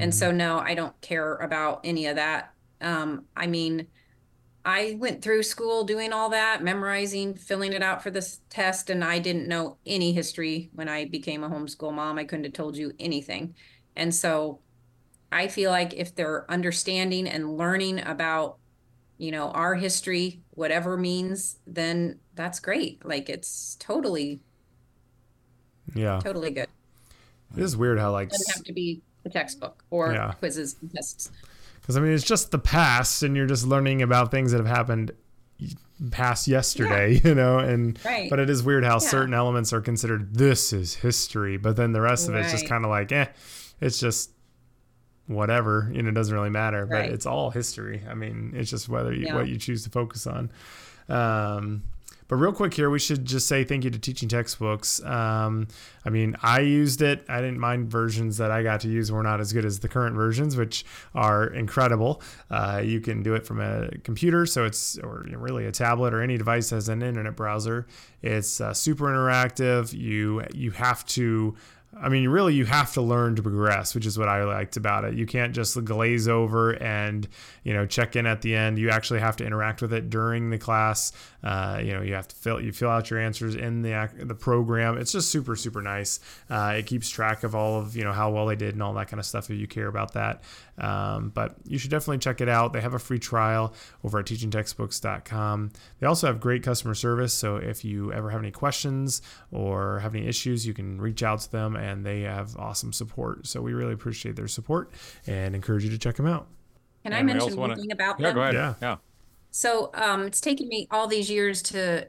And 0.00 0.14
so, 0.14 0.30
no, 0.30 0.58
I 0.60 0.74
don't 0.74 0.98
care 1.00 1.34
about 1.36 1.80
any 1.82 2.06
of 2.06 2.14
that. 2.14 2.52
Um, 2.80 3.24
I 3.36 3.48
mean, 3.48 3.88
I 4.64 4.96
went 4.98 5.20
through 5.22 5.42
school 5.42 5.84
doing 5.84 6.12
all 6.12 6.30
that, 6.30 6.62
memorizing, 6.62 7.34
filling 7.34 7.72
it 7.74 7.82
out 7.82 8.02
for 8.02 8.10
this 8.10 8.40
test, 8.48 8.88
and 8.88 9.04
I 9.04 9.18
didn't 9.18 9.46
know 9.46 9.76
any 9.84 10.12
history 10.12 10.70
when 10.72 10.88
I 10.88 11.04
became 11.04 11.44
a 11.44 11.50
homeschool 11.50 11.92
mom. 11.92 12.18
I 12.18 12.24
couldn't 12.24 12.44
have 12.44 12.54
told 12.54 12.76
you 12.76 12.92
anything. 12.98 13.54
And 13.96 14.14
so, 14.14 14.60
I 15.30 15.48
feel 15.48 15.70
like 15.70 15.92
if 15.94 16.14
they're 16.14 16.50
understanding 16.50 17.26
and 17.28 17.56
learning 17.58 18.00
about, 18.06 18.58
you 19.18 19.32
know, 19.32 19.50
our 19.50 19.74
history, 19.74 20.40
whatever 20.50 20.96
means, 20.96 21.58
then 21.66 22.20
that's 22.34 22.60
great. 22.60 23.04
Like 23.04 23.28
it's 23.28 23.76
totally, 23.80 24.40
yeah 25.94 26.18
totally 26.20 26.50
good. 26.50 26.68
it 27.56 27.62
is 27.62 27.76
weird 27.76 27.98
how 27.98 28.10
like 28.12 28.28
It 28.28 28.32
doesn't 28.32 28.54
have 28.56 28.64
to 28.64 28.72
be 28.72 29.02
a 29.24 29.30
textbook 29.30 29.84
or 29.90 30.12
Yeah. 30.12 30.32
quizzes 30.32 30.76
and 30.80 30.90
tests. 30.94 31.30
Because 31.84 31.98
I 31.98 32.00
mean, 32.00 32.12
it's 32.12 32.24
just 32.24 32.50
the 32.50 32.58
past, 32.58 33.22
and 33.22 33.36
you're 33.36 33.46
just 33.46 33.66
learning 33.66 34.00
about 34.00 34.30
things 34.30 34.52
that 34.52 34.58
have 34.58 34.66
happened 34.66 35.12
past 36.10 36.48
yesterday, 36.48 37.20
you 37.24 37.34
know, 37.34 37.58
and 37.58 37.98
Right. 38.04 38.28
but 38.30 38.38
it 38.38 38.48
is 38.48 38.62
weird 38.62 38.84
how 38.84 38.94
Yeah. 38.94 38.98
certain 38.98 39.34
elements 39.34 39.72
are 39.72 39.80
considered 39.82 40.34
this 40.34 40.72
is 40.72 40.94
history, 40.96 41.56
but 41.58 41.76
then 41.76 41.92
the 41.92 42.00
rest 42.00 42.28
of 42.28 42.34
it's 42.34 42.50
just 42.50 42.66
kind 42.66 42.84
of 42.84 42.90
like, 42.90 43.12
eh, 43.12 43.26
it's 43.82 44.00
just 44.00 44.30
whatever, 45.26 45.90
you 45.92 46.02
know, 46.02 46.08
it 46.08 46.14
doesn't 46.14 46.34
really 46.34 46.50
matter, 46.50 46.86
but 46.86 47.06
it's 47.06 47.26
all 47.26 47.50
history. 47.50 48.02
I 48.08 48.14
mean, 48.14 48.52
it's 48.56 48.70
just 48.70 48.88
whether 48.88 49.12
you, 49.12 49.26
Yeah. 49.26 49.34
what 49.36 49.48
you 49.48 49.56
choose 49.58 49.84
to 49.84 49.90
focus 49.90 50.26
on. 50.26 50.50
Um, 51.08 51.82
but 52.28 52.36
real 52.36 52.52
quick 52.52 52.74
here, 52.74 52.90
we 52.90 52.98
should 52.98 53.24
just 53.24 53.46
say 53.46 53.64
thank 53.64 53.84
you 53.84 53.90
to 53.90 53.98
Teaching 53.98 54.28
Textbooks. 54.28 55.02
Um, 55.04 55.68
I 56.04 56.10
mean, 56.10 56.36
I 56.42 56.60
used 56.60 57.02
it. 57.02 57.24
I 57.28 57.40
didn't 57.40 57.58
mind 57.58 57.90
versions 57.90 58.38
that 58.38 58.50
I 58.50 58.62
got 58.62 58.80
to 58.80 58.88
use 58.88 59.12
were 59.12 59.22
not 59.22 59.40
as 59.40 59.52
good 59.52 59.64
as 59.64 59.80
the 59.80 59.88
current 59.88 60.16
versions, 60.16 60.56
which 60.56 60.84
are 61.14 61.46
incredible. 61.46 62.22
Uh, 62.50 62.80
you 62.84 63.00
can 63.00 63.22
do 63.22 63.34
it 63.34 63.46
from 63.46 63.60
a 63.60 63.90
computer, 64.04 64.46
so 64.46 64.64
it's 64.64 64.98
or 64.98 65.26
really 65.28 65.66
a 65.66 65.72
tablet 65.72 66.14
or 66.14 66.22
any 66.22 66.38
device 66.38 66.70
that 66.70 66.76
has 66.76 66.88
an 66.88 67.02
internet 67.02 67.36
browser. 67.36 67.86
It's 68.22 68.60
uh, 68.60 68.72
super 68.72 69.04
interactive. 69.06 69.92
You 69.92 70.42
you 70.54 70.70
have 70.70 71.04
to 71.06 71.54
I 72.00 72.08
mean, 72.08 72.28
really, 72.28 72.54
you 72.54 72.64
have 72.64 72.92
to 72.94 73.02
learn 73.02 73.36
to 73.36 73.42
progress, 73.42 73.94
which 73.94 74.06
is 74.06 74.18
what 74.18 74.28
I 74.28 74.44
liked 74.44 74.76
about 74.76 75.04
it. 75.04 75.14
You 75.14 75.26
can't 75.26 75.54
just 75.54 75.82
glaze 75.84 76.28
over 76.28 76.72
and 76.82 77.26
you 77.62 77.72
know 77.72 77.86
check 77.86 78.16
in 78.16 78.26
at 78.26 78.42
the 78.42 78.54
end. 78.54 78.78
You 78.78 78.90
actually 78.90 79.20
have 79.20 79.36
to 79.36 79.46
interact 79.46 79.82
with 79.82 79.92
it 79.92 80.10
during 80.10 80.50
the 80.50 80.58
class. 80.58 81.12
Uh, 81.42 81.80
you 81.82 81.92
know, 81.92 82.02
you 82.02 82.14
have 82.14 82.28
to 82.28 82.36
fill 82.36 82.60
you 82.60 82.72
fill 82.72 82.90
out 82.90 83.10
your 83.10 83.20
answers 83.20 83.54
in 83.54 83.82
the 83.82 84.10
the 84.18 84.34
program. 84.34 84.98
It's 84.98 85.12
just 85.12 85.30
super 85.30 85.56
super 85.56 85.82
nice. 85.82 86.20
Uh, 86.50 86.74
it 86.78 86.86
keeps 86.86 87.08
track 87.08 87.44
of 87.44 87.54
all 87.54 87.78
of 87.78 87.96
you 87.96 88.04
know 88.04 88.12
how 88.12 88.30
well 88.30 88.46
they 88.46 88.56
did 88.56 88.74
and 88.74 88.82
all 88.82 88.94
that 88.94 89.08
kind 89.08 89.20
of 89.20 89.26
stuff 89.26 89.50
if 89.50 89.58
you 89.58 89.66
care 89.66 89.88
about 89.88 90.14
that. 90.14 90.42
Um, 90.78 91.30
but 91.34 91.54
you 91.64 91.78
should 91.78 91.90
definitely 91.90 92.18
check 92.18 92.40
it 92.40 92.48
out. 92.48 92.72
They 92.72 92.80
have 92.80 92.94
a 92.94 92.98
free 92.98 93.18
trial 93.20 93.74
over 94.02 94.18
at 94.18 94.26
teachingtextbooks.com. 94.26 95.70
They 96.00 96.06
also 96.06 96.26
have 96.26 96.40
great 96.40 96.62
customer 96.62 96.94
service. 96.94 97.32
So 97.32 97.56
if 97.56 97.84
you 97.84 98.12
ever 98.12 98.30
have 98.30 98.40
any 98.40 98.50
questions 98.50 99.22
or 99.52 100.00
have 100.00 100.14
any 100.14 100.26
issues, 100.26 100.66
you 100.66 100.74
can 100.74 101.00
reach 101.00 101.22
out 101.22 101.40
to 101.40 101.52
them 101.52 101.76
and 101.76 102.04
they 102.04 102.22
have 102.22 102.56
awesome 102.56 102.92
support. 102.92 103.46
So 103.46 103.60
we 103.62 103.72
really 103.72 103.92
appreciate 103.94 104.36
their 104.36 104.48
support 104.48 104.90
and 105.26 105.54
encourage 105.54 105.84
you 105.84 105.90
to 105.90 105.98
check 105.98 106.16
them 106.16 106.26
out. 106.26 106.48
Can 107.04 107.12
I 107.12 107.18
And 107.18 107.26
mention 107.26 107.42
also 107.42 107.56
one 107.56 107.70
wanna- 107.70 107.80
thing 107.82 107.92
about 107.92 108.18
Yeah, 108.18 108.26
them? 108.28 108.34
go 108.34 108.42
ahead. 108.42 108.54
Yeah. 108.54 108.74
Yeah. 108.82 108.96
So 109.50 109.90
um, 109.94 110.22
it's 110.22 110.40
taken 110.40 110.66
me 110.68 110.88
all 110.90 111.06
these 111.06 111.30
years 111.30 111.62
to 111.62 112.06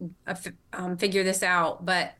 uh, 0.00 0.06
f- 0.26 0.48
um, 0.72 0.96
figure 0.96 1.22
this 1.22 1.42
out, 1.42 1.84
but 1.84 2.14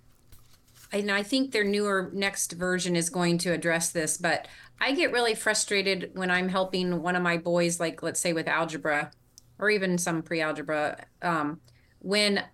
and 0.91 1.11
I 1.11 1.23
think 1.23 1.53
their 1.53 1.65
newer 1.65 2.11
next 2.15 2.53
version 2.53 2.97
is 2.97 3.11
going 3.11 3.39
to 3.39 3.53
address 3.53 3.91
this. 3.91 4.17
But 4.17 4.49
I 4.81 4.93
get 4.93 5.13
really 5.13 5.35
frustrated 5.35 6.11
when 6.15 6.31
I'm 6.31 6.49
helping 6.49 7.03
one 7.03 7.17
of 7.17 7.23
my 7.23 7.37
boys, 7.37 7.81
like 7.81 8.03
let's 8.03 8.21
say 8.21 8.33
with 8.33 8.49
algebra, 8.49 9.11
or 9.59 9.71
even 9.71 9.99
some 9.99 10.23
pre-algebra, 10.23 11.05
um, 11.23 11.61
when 11.99 12.45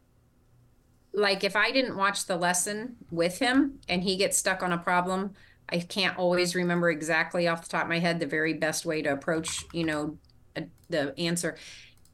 like 1.12 1.44
if 1.44 1.54
I 1.54 1.70
didn't 1.70 1.96
watch 1.96 2.26
the 2.26 2.36
lesson 2.36 2.96
with 3.10 3.38
him 3.38 3.78
and 3.88 4.02
he 4.02 4.16
gets 4.16 4.36
stuck 4.36 4.62
on 4.62 4.72
a 4.72 4.78
problem, 4.78 5.34
I 5.68 5.78
can't 5.78 6.18
always 6.18 6.54
remember 6.54 6.90
exactly 6.90 7.46
off 7.46 7.62
the 7.62 7.68
top 7.68 7.84
of 7.84 7.88
my 7.88 7.98
head 7.98 8.20
the 8.20 8.26
very 8.26 8.54
best 8.54 8.84
way 8.84 9.00
to 9.02 9.12
approach, 9.12 9.64
you 9.72 9.84
know, 9.84 10.18
a, 10.56 10.64
the 10.90 11.18
answer 11.18 11.56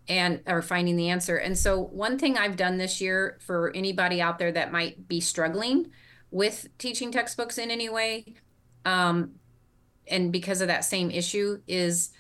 and 0.08 0.40
or 0.46 0.60
finding 0.60 0.96
the 0.96 1.08
answer. 1.08 1.36
And 1.36 1.56
so 1.56 1.80
one 1.80 2.18
thing 2.18 2.36
I've 2.36 2.56
done 2.56 2.78
this 2.78 3.00
year 3.00 3.38
for 3.40 3.72
anybody 3.74 4.20
out 4.20 4.38
there 4.38 4.52
that 4.52 4.72
might 4.72 5.08
be 5.08 5.20
struggling 5.20 5.90
with 6.30 6.68
teaching 6.78 7.10
textbooks 7.10 7.58
in 7.58 7.70
any 7.70 7.88
way, 7.88 8.34
um, 8.84 9.32
and 10.06 10.32
because 10.32 10.60
of 10.60 10.68
that 10.68 10.84
same 10.84 11.10
issue, 11.10 11.60
is 11.66 12.10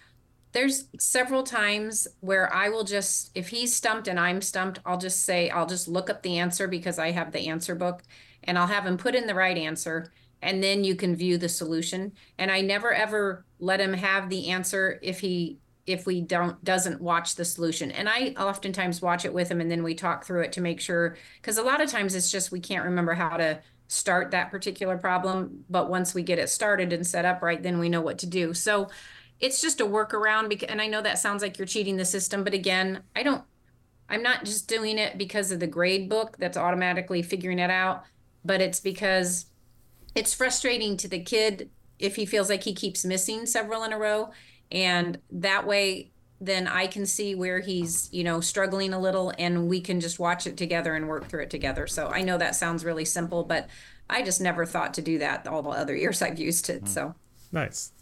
there's 0.52 0.86
several 0.98 1.42
times 1.42 2.08
where 2.20 2.52
I 2.52 2.68
will 2.68 2.84
just, 2.84 3.30
if 3.34 3.48
he's 3.48 3.74
stumped 3.74 4.08
and 4.08 4.18
I'm 4.18 4.42
stumped, 4.42 4.80
I'll 4.84 4.98
just 4.98 5.24
say, 5.24 5.48
I'll 5.50 5.66
just 5.66 5.86
look 5.86 6.10
up 6.10 6.22
the 6.22 6.38
answer 6.38 6.66
because 6.66 6.98
I 6.98 7.12
have 7.12 7.32
the 7.32 7.48
answer 7.48 7.74
book 7.74 8.02
and 8.44 8.58
I'll 8.58 8.66
have 8.66 8.86
him 8.86 8.96
put 8.96 9.14
in 9.14 9.26
the 9.26 9.34
right 9.34 9.56
answer 9.56 10.12
and 10.42 10.62
then 10.62 10.84
you 10.84 10.94
can 10.94 11.14
view 11.14 11.38
the 11.38 11.48
solution. 11.48 12.12
And 12.38 12.50
I 12.50 12.60
never 12.62 12.92
ever 12.92 13.44
let 13.58 13.80
him 13.80 13.92
have 13.92 14.28
the 14.28 14.48
answer 14.48 14.98
if 15.02 15.20
he 15.20 15.58
if 15.86 16.06
we 16.06 16.20
don't 16.20 16.62
doesn't 16.64 17.00
watch 17.00 17.34
the 17.34 17.44
solution. 17.44 17.90
And 17.90 18.08
I 18.08 18.34
oftentimes 18.38 19.02
watch 19.02 19.24
it 19.24 19.34
with 19.34 19.50
him 19.50 19.60
and 19.60 19.70
then 19.70 19.82
we 19.82 19.94
talk 19.94 20.24
through 20.24 20.42
it 20.42 20.52
to 20.52 20.60
make 20.60 20.80
sure 20.80 21.16
because 21.40 21.58
a 21.58 21.62
lot 21.62 21.80
of 21.80 21.90
times 21.90 22.14
it's 22.14 22.30
just 22.30 22.52
we 22.52 22.60
can't 22.60 22.84
remember 22.84 23.14
how 23.14 23.36
to 23.36 23.60
start 23.90 24.30
that 24.30 24.52
particular 24.52 24.96
problem, 24.96 25.64
but 25.68 25.90
once 25.90 26.14
we 26.14 26.22
get 26.22 26.38
it 26.38 26.48
started 26.48 26.92
and 26.92 27.04
set 27.04 27.24
up 27.24 27.42
right, 27.42 27.60
then 27.60 27.80
we 27.80 27.88
know 27.88 28.00
what 28.00 28.18
to 28.18 28.26
do. 28.26 28.54
So 28.54 28.88
it's 29.40 29.60
just 29.60 29.80
a 29.80 29.84
workaround 29.84 30.48
because 30.48 30.68
and 30.68 30.80
I 30.80 30.86
know 30.86 31.02
that 31.02 31.18
sounds 31.18 31.42
like 31.42 31.58
you're 31.58 31.66
cheating 31.66 31.96
the 31.96 32.04
system, 32.04 32.44
but 32.44 32.54
again, 32.54 33.02
I 33.16 33.24
don't 33.24 33.42
I'm 34.08 34.22
not 34.22 34.44
just 34.44 34.68
doing 34.68 34.96
it 34.96 35.18
because 35.18 35.50
of 35.50 35.58
the 35.58 35.66
grade 35.66 36.08
book 36.08 36.36
that's 36.38 36.56
automatically 36.56 37.20
figuring 37.22 37.58
it 37.58 37.70
out, 37.70 38.04
but 38.44 38.60
it's 38.60 38.78
because 38.78 39.46
it's 40.14 40.34
frustrating 40.34 40.96
to 40.98 41.08
the 41.08 41.20
kid 41.20 41.70
if 41.98 42.14
he 42.14 42.26
feels 42.26 42.48
like 42.48 42.62
he 42.62 42.74
keeps 42.74 43.04
missing 43.04 43.44
several 43.44 43.82
in 43.82 43.92
a 43.92 43.98
row 43.98 44.30
and 44.70 45.18
that 45.32 45.66
way 45.66 46.12
then 46.40 46.66
I 46.66 46.86
can 46.86 47.06
see 47.06 47.34
where 47.34 47.60
he's, 47.60 48.08
you 48.12 48.24
know, 48.24 48.40
struggling 48.40 48.92
a 48.94 48.98
little 49.00 49.32
and 49.38 49.68
we 49.68 49.80
can 49.80 50.00
just 50.00 50.18
watch 50.18 50.46
it 50.46 50.56
together 50.56 50.94
and 50.94 51.08
work 51.08 51.28
through 51.28 51.42
it 51.42 51.50
together. 51.50 51.86
So 51.86 52.08
I 52.08 52.22
know 52.22 52.38
that 52.38 52.54
sounds 52.56 52.84
really 52.84 53.04
simple, 53.04 53.44
but 53.44 53.68
I 54.08 54.22
just 54.22 54.40
never 54.40 54.64
thought 54.66 54.94
to 54.94 55.02
do 55.02 55.18
that 55.18 55.46
all 55.46 55.62
the 55.62 55.70
other 55.70 55.94
years 55.96 56.22
I've 56.22 56.38
used 56.38 56.70
it. 56.70 56.88
So 56.88 57.14
Nice. 57.52 57.92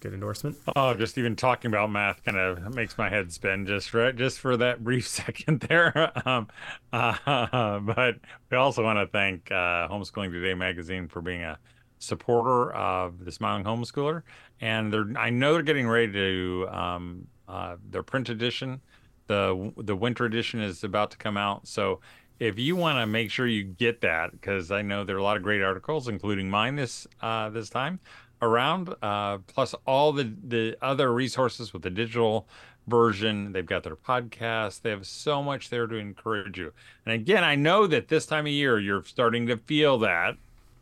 Good 0.00 0.12
endorsement. 0.14 0.58
Oh, 0.76 0.94
just 0.94 1.16
even 1.18 1.36
talking 1.36 1.70
about 1.70 1.90
math 1.90 2.22
kind 2.22 2.36
of 2.36 2.74
makes 2.74 2.98
my 2.98 3.08
head 3.08 3.32
spin 3.32 3.66
just 3.66 3.88
for 3.90 4.12
just 4.12 4.38
for 4.38 4.56
that 4.58 4.84
brief 4.84 5.08
second 5.08 5.60
there. 5.60 6.12
Um, 6.28 6.48
uh, 6.92 7.80
but 7.80 8.16
we 8.50 8.56
also 8.56 8.84
want 8.84 8.98
to 8.98 9.06
thank 9.06 9.50
uh, 9.50 9.88
Homeschooling 9.88 10.30
Today 10.30 10.54
magazine 10.54 11.08
for 11.08 11.22
being 11.22 11.42
a 11.42 11.58
supporter 11.98 12.72
of 12.74 13.24
the 13.24 13.32
Smiling 13.32 13.64
Homeschooler, 13.64 14.22
and 14.60 14.92
they're 14.92 15.06
I 15.16 15.30
know 15.30 15.54
they're 15.54 15.62
getting 15.62 15.88
ready 15.88 16.12
to 16.12 16.68
um, 16.70 17.26
uh, 17.48 17.76
their 17.90 18.02
print 18.02 18.28
edition. 18.28 18.80
the 19.26 19.72
The 19.76 19.96
winter 19.96 20.24
edition 20.24 20.60
is 20.60 20.84
about 20.84 21.10
to 21.12 21.16
come 21.16 21.36
out, 21.36 21.66
so 21.66 22.00
if 22.38 22.58
you 22.58 22.76
want 22.76 22.98
to 22.98 23.06
make 23.06 23.30
sure 23.30 23.46
you 23.46 23.64
get 23.64 24.02
that, 24.02 24.32
because 24.32 24.70
I 24.70 24.82
know 24.82 25.04
there 25.04 25.16
are 25.16 25.20
a 25.20 25.22
lot 25.22 25.36
of 25.36 25.42
great 25.42 25.62
articles, 25.62 26.08
including 26.08 26.50
mine 26.50 26.76
this 26.76 27.06
uh, 27.20 27.48
this 27.50 27.70
time 27.70 27.98
around, 28.42 28.94
uh, 29.02 29.38
plus 29.46 29.74
all 29.86 30.12
the 30.12 30.32
the 30.46 30.76
other 30.82 31.12
resources 31.12 31.72
with 31.72 31.82
the 31.82 31.90
digital 31.90 32.46
version. 32.86 33.52
They've 33.52 33.66
got 33.66 33.82
their 33.82 33.96
podcast. 33.96 34.82
They 34.82 34.90
have 34.90 35.06
so 35.06 35.42
much 35.42 35.70
there 35.70 35.86
to 35.86 35.96
encourage 35.96 36.58
you. 36.58 36.72
And 37.04 37.14
again, 37.14 37.42
I 37.42 37.54
know 37.54 37.86
that 37.86 38.08
this 38.08 38.26
time 38.26 38.46
of 38.46 38.52
year 38.52 38.78
you're 38.78 39.04
starting 39.04 39.46
to 39.46 39.56
feel 39.56 39.98
that 40.00 40.36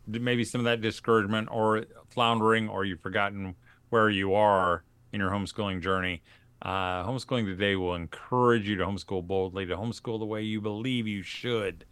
maybe 0.07 0.43
some 0.43 0.61
of 0.61 0.65
that 0.65 0.81
discouragement 0.81 1.49
or 1.51 1.85
floundering, 2.09 2.69
or 2.69 2.85
you've 2.85 3.01
forgotten 3.01 3.55
where 3.89 4.09
you 4.09 4.35
are 4.35 4.83
in 5.11 5.19
your 5.19 5.31
homeschooling 5.31 5.81
journey. 5.81 6.21
Uh, 6.61 7.03
homeschooling 7.03 7.45
today 7.45 7.75
will 7.75 7.95
encourage 7.95 8.67
you 8.67 8.75
to 8.77 8.85
homeschool 8.85 9.25
boldly, 9.25 9.65
to 9.65 9.75
homeschool 9.75 10.19
the 10.19 10.25
way 10.25 10.41
you 10.41 10.61
believe 10.61 11.07
you 11.07 11.21
should. 11.21 11.85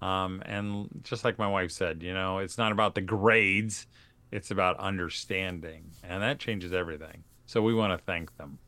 Um, 0.00 0.42
and 0.44 0.88
just 1.02 1.24
like 1.24 1.38
my 1.38 1.48
wife 1.48 1.70
said, 1.70 2.02
you 2.02 2.14
know, 2.14 2.38
it's 2.38 2.58
not 2.58 2.72
about 2.72 2.94
the 2.94 3.00
grades, 3.00 3.86
it's 4.30 4.50
about 4.50 4.78
understanding, 4.78 5.90
and 6.02 6.22
that 6.22 6.38
changes 6.38 6.72
everything. 6.72 7.24
So 7.46 7.62
we 7.62 7.74
want 7.74 7.98
to 7.98 8.04
thank 8.04 8.36
them. 8.36 8.58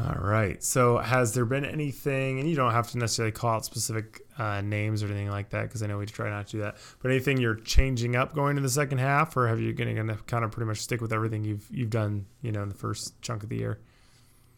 All 0.00 0.20
right. 0.20 0.62
So, 0.62 0.98
has 0.98 1.34
there 1.34 1.44
been 1.44 1.64
anything, 1.64 2.40
and 2.40 2.48
you 2.48 2.56
don't 2.56 2.72
have 2.72 2.90
to 2.92 2.98
necessarily 2.98 3.32
call 3.32 3.56
out 3.56 3.64
specific 3.64 4.22
uh, 4.38 4.62
names 4.62 5.02
or 5.02 5.06
anything 5.06 5.28
like 5.28 5.50
that, 5.50 5.64
because 5.64 5.82
I 5.82 5.86
know 5.86 5.98
we 5.98 6.06
try 6.06 6.30
not 6.30 6.46
to 6.48 6.52
do 6.52 6.58
that. 6.60 6.76
But 7.00 7.10
anything 7.10 7.38
you're 7.38 7.56
changing 7.56 8.16
up 8.16 8.34
going 8.34 8.50
into 8.50 8.62
the 8.62 8.70
second 8.70 8.98
half, 8.98 9.36
or 9.36 9.48
have 9.48 9.60
you 9.60 9.72
going 9.74 9.94
to 10.06 10.16
kind 10.26 10.44
of 10.44 10.50
pretty 10.50 10.66
much 10.66 10.78
stick 10.78 11.02
with 11.02 11.12
everything 11.12 11.44
you've 11.44 11.66
you've 11.70 11.90
done, 11.90 12.26
you 12.40 12.52
know, 12.52 12.62
in 12.62 12.68
the 12.68 12.74
first 12.74 13.20
chunk 13.20 13.42
of 13.42 13.50
the 13.50 13.56
year? 13.56 13.80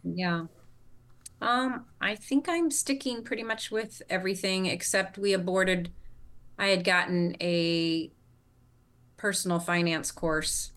Yeah. 0.05 0.47
Um, 1.41 1.87
I 2.01 2.15
think 2.15 2.49
I'm 2.49 2.71
sticking 2.71 3.23
pretty 3.23 3.43
much 3.43 3.71
with 3.71 4.01
everything 4.09 4.67
except 4.67 5.19
we 5.19 5.33
aborted. 5.33 5.91
I 6.59 6.69
had 6.69 6.85
gotten 6.85 7.37
a 7.41 8.11
personal 9.17 9.59
finance 9.59 10.11
course, 10.11 10.73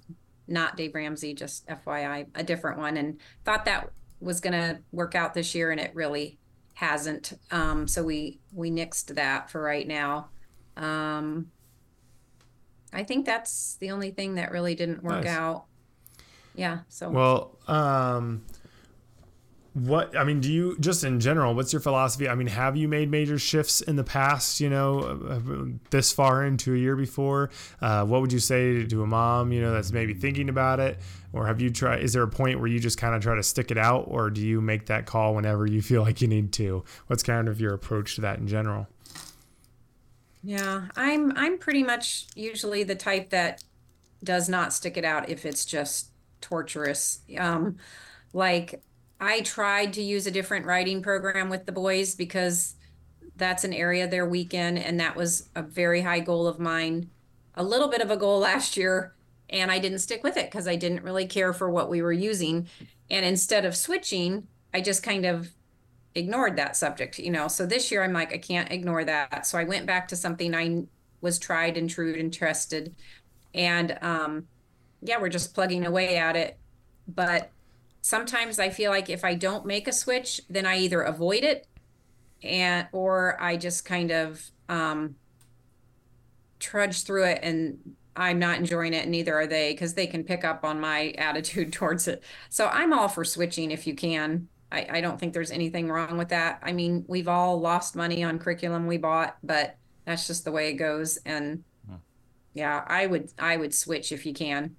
not 0.48 0.76
Dave 0.76 0.96
Ramsey, 0.96 1.34
just 1.34 1.68
FYI, 1.68 2.28
a 2.36 2.44
different 2.44 2.80
one, 2.80 2.98
and 2.98 3.20
thought 3.46 3.66
that 3.66 3.92
was 4.20 4.40
going 4.40 4.54
to 4.54 4.80
work 4.92 5.16
out 5.16 5.34
this 5.34 5.54
year, 5.54 5.72
and 5.72 5.80
it 5.80 5.94
really 5.94 6.40
hasn't. 6.74 7.34
Um, 7.52 7.88
so 7.88 8.04
we 8.04 8.40
we 8.52 8.72
nixed 8.72 9.16
that 9.16 9.50
for 9.50 9.62
right 9.62 9.88
now. 9.88 10.30
Um, 10.76 11.52
I 12.94 13.04
think 13.04 13.26
that's 13.26 13.76
the 13.76 13.92
only 13.92 14.12
thing 14.12 14.36
that 14.36 14.52
really 14.52 14.74
didn't 14.76 15.04
work 15.04 15.24
Nice. 15.26 15.38
out. 15.38 15.66
Yeah. 16.56 16.80
So 16.90 17.10
Well, 17.10 17.58
um, 17.68 18.44
what 19.78 20.18
I 20.18 20.24
mean, 20.24 20.40
do 20.40 20.52
you 20.52 20.76
just 20.80 21.04
in 21.04 21.20
general? 21.20 21.54
What's 21.54 21.72
your 21.72 21.80
philosophy? 21.80 22.28
I 22.28 22.34
mean, 22.34 22.48
have 22.48 22.76
you 22.76 22.88
made 22.88 23.12
major 23.12 23.38
shifts 23.38 23.80
in 23.82 23.96
the 23.96 24.04
past? 24.04 24.60
You 24.60 24.70
know, 24.70 25.78
this 25.92 26.12
far 26.12 26.44
into 26.44 26.74
a 26.74 26.78
year 26.78 26.96
before. 26.96 27.52
Uh, 27.80 28.04
what 28.06 28.22
would 28.22 28.34
you 28.34 28.40
say 28.40 28.86
to 28.86 29.04
a 29.04 29.08
mom? 29.08 29.52
You 29.52 29.62
know, 29.62 29.72
that's 29.72 29.92
maybe 29.92 30.16
thinking 30.16 30.50
about 30.50 30.80
it, 30.80 30.98
or 31.32 31.46
have 31.46 31.62
you 31.62 31.70
tried? 31.70 32.02
Is 32.02 32.14
there 32.14 32.24
a 32.24 32.28
point 32.28 32.60
where 32.60 32.68
you 32.68 32.80
just 32.80 32.98
kind 32.98 33.14
of 33.14 33.22
try 33.22 33.36
to 33.36 33.44
stick 33.44 33.70
it 33.70 33.78
out, 33.78 34.06
or 34.08 34.32
do 34.32 34.42
you 34.42 34.62
make 34.62 34.88
that 34.88 35.06
call 35.06 35.36
whenever 35.36 35.68
you 35.68 35.82
feel 35.82 36.02
like 36.02 36.22
you 36.22 36.28
need 36.28 36.52
to? 36.54 36.84
What's 37.06 37.22
kind 37.22 37.48
of 37.48 37.62
your 37.62 37.74
approach 37.74 38.16
to 38.16 38.22
that 38.22 38.40
in 38.40 38.48
general? 38.48 38.88
Yeah, 40.44 40.88
I'm 40.96 41.38
I'm 41.38 41.60
pretty 41.60 41.84
much 41.84 42.26
usually 42.36 42.84
the 42.84 42.96
type 42.96 43.30
that 43.30 43.64
does 44.24 44.50
not 44.50 44.74
stick 44.74 44.98
it 44.98 45.06
out 45.06 45.30
if 45.30 45.46
it's 45.46 45.66
just 45.66 46.10
torturous. 46.42 47.20
Um, 47.38 47.78
like 48.34 48.82
I 49.20 49.42
tried 49.42 49.94
to 49.94 50.02
use 50.02 50.28
a 50.28 50.32
different 50.32 50.66
writing 50.66 51.02
program 51.02 51.50
with 51.50 51.66
the 51.66 51.72
boys 51.72 52.16
because 52.16 52.76
that's 53.36 53.64
an 53.64 53.74
area 53.74 54.08
they're 54.08 54.28
weak 54.28 54.54
in, 54.54 54.78
and 54.78 55.00
that 55.00 55.16
was 55.16 55.50
a 55.56 55.62
very 55.62 56.02
high 56.02 56.20
goal 56.20 56.48
of 56.48 56.60
mine. 56.60 57.10
A 57.56 57.64
little 57.64 57.88
bit 57.88 58.02
of 58.02 58.12
a 58.12 58.18
goal 58.18 58.40
last 58.52 58.78
year, 58.78 59.16
and 59.50 59.72
I 59.72 59.80
didn't 59.80 60.00
stick 60.00 60.24
with 60.24 60.38
it 60.38 60.52
because 60.52 60.68
I 60.68 60.76
didn't 60.76 61.04
really 61.04 61.26
care 61.26 61.54
for 61.54 61.70
what 61.70 61.90
we 61.90 62.02
were 62.02 62.14
using. 62.14 62.68
And 63.10 63.26
instead 63.26 63.66
of 63.66 63.76
switching, 63.76 64.48
I 64.74 64.82
just 64.82 65.04
kind 65.04 65.26
of 65.26 65.50
ignored 66.14 66.58
that 66.58 66.76
subject, 66.76 67.20
you 67.20 67.32
know. 67.32 67.48
So 67.48 67.66
this 67.66 67.92
year 67.92 68.04
I'm 68.04 68.14
like, 68.14 68.34
I 68.34 68.38
can't 68.38 68.72
ignore 68.72 69.06
that. 69.06 69.46
So 69.46 69.58
I 69.58 69.64
went 69.64 69.86
back 69.86 70.08
to 70.10 70.16
something 70.16 70.54
I 70.54 70.84
was 71.22 71.40
tried 71.40 71.78
and 71.78 71.90
true 71.90 72.16
and 72.18 72.34
trusted. 72.34 72.96
And 73.54 73.98
um, 74.02 74.48
yeah, 75.02 75.20
we're 75.20 75.30
just 75.30 75.54
plugging 75.54 75.86
away 75.86 76.18
at 76.18 76.36
it. 76.36 76.58
But 77.08 77.52
sometimes 78.08 78.58
I 78.58 78.70
feel 78.70 78.90
like 78.90 79.10
if 79.10 79.26
I 79.26 79.36
don't 79.36 79.66
make 79.66 79.86
a 79.86 79.92
switch, 79.92 80.40
then 80.50 80.66
I 80.66 80.78
either 80.78 81.02
avoid 81.02 81.44
it 81.44 81.68
and 82.42 82.88
or 82.94 83.36
I 83.38 83.58
just 83.58 83.84
kind 83.84 84.12
of 84.12 84.50
um, 84.70 85.16
trudge 86.58 87.04
through 87.04 87.26
it 87.26 87.40
and 87.44 87.78
I'm 88.16 88.40
not 88.40 88.58
enjoying 88.58 88.94
it, 88.94 89.04
and 89.04 89.12
neither 89.12 89.36
are 89.36 89.46
they, 89.46 89.74
because 89.74 89.94
they 89.94 90.08
can 90.08 90.24
pick 90.24 90.44
up 90.44 90.64
on 90.64 90.80
my 90.80 91.10
attitude 91.18 91.72
towards 91.74 92.08
it. 92.08 92.24
So 92.50 92.68
I'm 92.68 92.94
all 92.94 93.10
for 93.10 93.24
switching 93.24 93.72
if 93.72 93.86
you 93.86 93.94
can. 93.94 94.48
I, 94.72 94.88
I 94.90 95.02
don't 95.02 95.20
think 95.20 95.34
there's 95.34 95.52
anything 95.52 95.92
wrong 95.92 96.18
with 96.18 96.30
that. 96.30 96.60
I 96.64 96.72
mean, 96.72 97.04
we've 97.08 97.28
all 97.28 97.60
lost 97.60 97.96
money 97.96 98.24
on 98.24 98.40
curriculum 98.40 98.88
we 98.88 98.98
bought, 98.98 99.38
but 99.44 99.78
that's 100.06 100.26
just 100.26 100.46
the 100.46 100.52
way 100.52 100.70
it 100.70 100.76
goes. 100.76 101.18
And 101.26 101.64
yeah, 102.54 102.84
I 102.88 103.06
would 103.06 103.32
I 103.38 103.58
would 103.58 103.76
switch 103.76 104.12
if 104.12 104.26
you 104.26 104.34
can. 104.34 104.78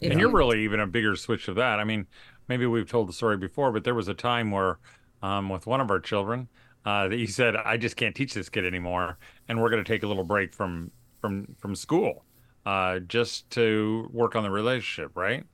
If 0.00 0.12
and 0.12 0.20
you're 0.20 0.30
really 0.30 0.62
even 0.62 0.78
a 0.78 0.86
bigger 0.86 1.16
switch 1.16 1.48
of 1.48 1.56
that. 1.56 1.80
I 1.80 1.84
mean, 1.84 2.06
maybe 2.48 2.66
we've 2.66 2.88
told 2.88 3.08
the 3.08 3.12
story 3.12 3.36
before, 3.36 3.72
but 3.72 3.84
there 3.84 3.94
was 3.94 4.08
a 4.08 4.14
time 4.14 4.50
where, 4.50 4.78
um, 5.22 5.48
with 5.48 5.66
one 5.66 5.80
of 5.80 5.90
our 5.90 6.00
children, 6.00 6.48
uh, 6.84 7.08
that 7.08 7.18
he 7.18 7.26
said, 7.26 7.56
"I 7.56 7.76
just 7.76 7.96
can't 7.96 8.14
teach 8.14 8.34
this 8.34 8.48
kid 8.48 8.64
anymore, 8.64 9.18
and 9.48 9.60
we're 9.60 9.70
going 9.70 9.82
to 9.82 9.88
take 9.90 10.02
a 10.02 10.06
little 10.06 10.24
break 10.24 10.54
from 10.54 10.90
from 11.20 11.54
from 11.58 11.74
school, 11.74 12.24
uh, 12.66 13.00
just 13.00 13.50
to 13.50 14.08
work 14.12 14.36
on 14.36 14.42
the 14.42 14.50
relationship." 14.50 15.12
Right? 15.14 15.44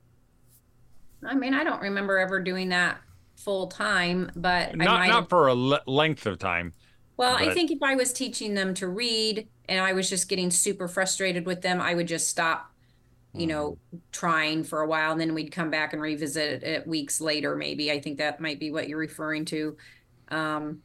I 1.23 1.35
mean, 1.35 1.53
I 1.53 1.63
don't 1.63 1.81
remember 1.81 2.17
ever 2.19 2.39
doing 2.39 2.69
that 2.69 2.97
full 3.35 3.67
time, 3.67 4.31
but 4.35 4.75
not 4.75 5.07
not 5.07 5.29
for 5.29 5.47
a 5.47 5.53
length 5.53 6.25
of 6.25 6.39
time. 6.39 6.73
Well, 7.17 7.37
but... 7.37 7.47
I 7.47 7.53
think 7.53 7.71
if 7.71 7.81
I 7.81 7.95
was 7.95 8.13
teaching 8.13 8.53
them 8.53 8.73
to 8.75 8.87
read 8.87 9.47
and 9.67 9.79
I 9.79 9.93
was 9.93 10.09
just 10.09 10.29
getting 10.29 10.51
super 10.51 10.87
frustrated 10.87 11.45
with 11.45 11.61
them, 11.61 11.81
I 11.81 11.93
would 11.95 12.07
just 12.07 12.27
stop 12.27 12.71
you 13.39 13.47
know, 13.47 13.71
mm-hmm. 13.71 13.97
trying 14.11 14.63
for 14.63 14.81
a 14.81 14.87
while 14.87 15.11
and 15.11 15.21
then 15.21 15.33
we'd 15.33 15.51
come 15.51 15.69
back 15.69 15.93
and 15.93 16.01
revisit 16.01 16.63
it 16.63 16.87
weeks 16.87 17.19
later, 17.21 17.55
maybe. 17.55 17.91
I 17.91 17.99
think 17.99 18.17
that 18.17 18.39
might 18.39 18.59
be 18.59 18.71
what 18.71 18.87
you're 18.87 18.97
referring 18.97 19.45
to. 19.45 19.77
Um, 20.29 20.81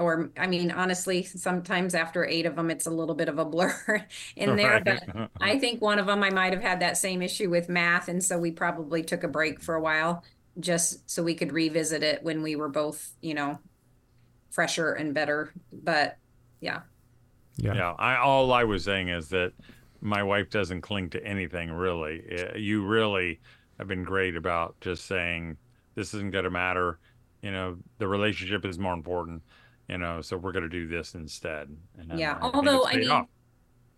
or 0.00 0.30
I 0.38 0.46
mean, 0.46 0.70
honestly, 0.70 1.22
sometimes 1.22 1.94
after 1.94 2.24
eight 2.24 2.46
of 2.46 2.56
them, 2.56 2.70
it's 2.70 2.86
a 2.86 2.90
little 2.90 3.14
bit 3.14 3.28
of 3.28 3.38
a 3.38 3.44
blur 3.46 4.06
in 4.36 4.56
there. 4.56 4.80
But 4.80 5.30
I 5.40 5.58
think 5.58 5.80
one 5.80 5.98
of 5.98 6.06
them, 6.06 6.22
I 6.22 6.30
might 6.30 6.52
have 6.52 6.62
had 6.62 6.80
that 6.80 6.96
same 6.96 7.22
issue 7.22 7.50
with 7.50 7.68
math, 7.68 8.08
and 8.08 8.22
so 8.22 8.38
we 8.38 8.50
probably 8.50 9.02
took 9.02 9.22
a 9.22 9.28
break 9.28 9.60
for 9.60 9.74
a 9.74 9.80
while 9.80 10.24
just 10.58 11.08
so 11.08 11.22
we 11.22 11.34
could 11.34 11.52
revisit 11.52 12.02
it 12.02 12.22
when 12.22 12.42
we 12.42 12.56
were 12.56 12.68
both, 12.68 13.12
you 13.20 13.34
know, 13.34 13.58
fresher 14.50 14.92
and 14.92 15.14
better. 15.14 15.52
But 15.72 16.16
yeah, 16.60 16.80
yeah, 17.56 17.74
yeah. 17.74 17.92
I 17.98 18.16
all 18.16 18.52
I 18.52 18.64
was 18.64 18.84
saying 18.84 19.08
is 19.08 19.28
that 19.28 19.52
my 20.00 20.22
wife 20.22 20.50
doesn't 20.50 20.80
cling 20.80 21.10
to 21.10 21.24
anything 21.24 21.70
really. 21.70 22.22
Eh, 22.30 22.56
you 22.56 22.84
really 22.84 23.40
have 23.78 23.88
been 23.88 24.02
great 24.02 24.36
about 24.36 24.76
just 24.80 25.06
saying 25.06 25.56
this 25.94 26.14
isn't 26.14 26.30
going 26.30 26.44
to 26.44 26.50
matter. 26.50 26.98
You 27.42 27.50
know, 27.50 27.76
the 27.98 28.08
relationship 28.08 28.64
is 28.64 28.78
more 28.78 28.94
important. 28.94 29.42
You 29.88 29.98
know, 29.98 30.20
so 30.20 30.36
we're 30.36 30.52
going 30.52 30.62
to 30.62 30.68
do 30.68 30.86
this 30.86 31.14
instead. 31.14 31.76
And 31.98 32.18
yeah. 32.18 32.38
I, 32.40 32.50
Although 32.54 32.86
I 32.86 32.96
mean, 32.96 33.10
off. 33.10 33.26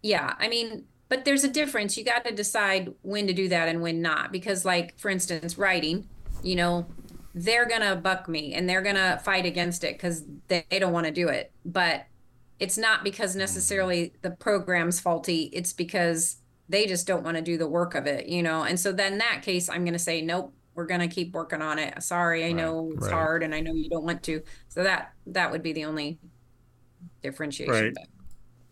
yeah, 0.03 0.35
I 0.39 0.49
mean, 0.49 0.85
but 1.11 1.27
there's 1.27 1.45
a 1.45 1.49
difference. 1.49 1.99
You 1.99 2.05
got 2.05 2.25
to 2.25 2.33
decide 2.33 2.95
when 3.03 3.27
to 3.27 3.35
do 3.35 3.49
that 3.49 3.69
and 3.69 3.83
when 3.83 4.01
not. 4.01 4.33
Because, 4.33 4.65
like, 4.65 4.99
for 4.99 5.11
instance, 5.11 5.59
writing, 5.59 6.09
you 6.43 6.57
know, 6.57 6.87
they're 7.35 7.67
going 7.67 7.83
to 7.83 7.97
buck 7.97 8.27
me 8.27 8.55
and 8.55 8.67
they're 8.67 8.81
going 8.81 8.97
to 8.97 9.21
fight 9.23 9.45
against 9.45 9.85
it 9.85 9.95
because 9.95 10.25
they, 10.49 10.65
they 10.71 10.79
don't 10.79 10.93
want 10.93 11.07
to 11.07 11.13
do 11.13 11.29
it. 11.29 11.53
But 11.67 12.07
it's 12.63 12.79
not 12.79 13.03
because 13.03 13.35
necessarily 13.35 14.13
the 14.23 14.31
program's 14.31 15.01
faulty 15.01 15.51
it's 15.53 15.73
because 15.73 16.37
they 16.69 16.87
just 16.87 17.09
don't 17.09 17.25
want 17.25 17.37
to 17.37 17.43
do 17.43 17.59
the 17.59 17.67
work 17.67 17.97
of 17.97 18.07
it 18.07 18.29
you 18.29 18.41
know 18.41 18.63
and 18.63 18.79
so 18.79 18.93
then 18.93 19.19
that 19.19 19.43
case 19.43 19.69
i'm 19.69 19.83
going 19.83 19.93
to 19.93 19.99
say 19.99 20.23
nope 20.23 20.55
we're 20.77 20.87
going 20.87 21.01
to 21.01 21.09
keep 21.09 21.35
working 21.35 21.61
on 21.61 21.81
it 21.81 22.01
sorry 22.01 22.45
i 22.45 22.47
right, 22.47 22.55
know 22.57 22.93
it's 22.95 23.03
right. 23.03 23.13
hard 23.13 23.43
and 23.43 23.53
i 23.53 23.59
know 23.59 23.75
you 23.75 23.91
don't 23.91 24.05
want 24.05 24.23
to 24.23 24.41
so 24.69 24.85
that 24.85 25.13
that 25.27 25.51
would 25.51 25.63
be 25.63 25.73
the 25.73 25.85
only 25.85 26.21
differentiation 27.21 27.75
right. 27.75 27.95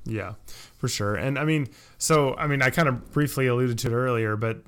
yeah 0.05 0.35
for 0.79 0.87
sure 0.87 1.17
and 1.17 1.37
i 1.37 1.45
mean 1.45 1.67
so 1.99 2.37
i 2.37 2.47
mean 2.47 2.63
i 2.63 2.71
kind 2.71 2.89
of 2.89 3.11
briefly 3.11 3.49
alluded 3.49 3.77
to 3.77 3.89
it 3.89 3.93
earlier 3.93 4.37
but 4.37 4.63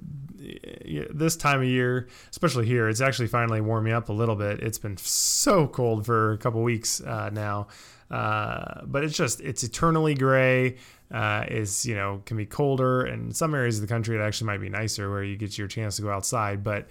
this 1.10 1.36
time 1.36 1.60
of 1.60 1.66
year, 1.66 2.08
especially 2.30 2.66
here, 2.66 2.88
it's 2.88 3.00
actually 3.00 3.28
finally 3.28 3.60
warming 3.60 3.92
up 3.92 4.08
a 4.08 4.12
little 4.12 4.34
bit. 4.34 4.60
It's 4.60 4.78
been 4.78 4.96
so 4.96 5.66
cold 5.66 6.06
for 6.06 6.32
a 6.32 6.38
couple 6.38 6.62
weeks 6.62 7.00
uh, 7.00 7.30
now. 7.32 7.68
Uh, 8.12 8.82
but 8.84 9.02
it's 9.02 9.16
just 9.16 9.40
it's 9.40 9.64
eternally 9.64 10.14
gray. 10.14 10.76
Uh, 11.10 11.44
is 11.48 11.84
you 11.84 11.94
know 11.94 12.22
can 12.24 12.36
be 12.36 12.46
colder, 12.46 13.02
and 13.02 13.26
in 13.28 13.34
some 13.34 13.54
areas 13.54 13.76
of 13.76 13.82
the 13.82 13.86
country 13.86 14.16
it 14.16 14.20
actually 14.20 14.46
might 14.46 14.60
be 14.60 14.68
nicer 14.68 15.10
where 15.10 15.24
you 15.24 15.36
get 15.36 15.58
your 15.58 15.68
chance 15.68 15.96
to 15.96 16.02
go 16.02 16.10
outside. 16.10 16.62
But 16.64 16.88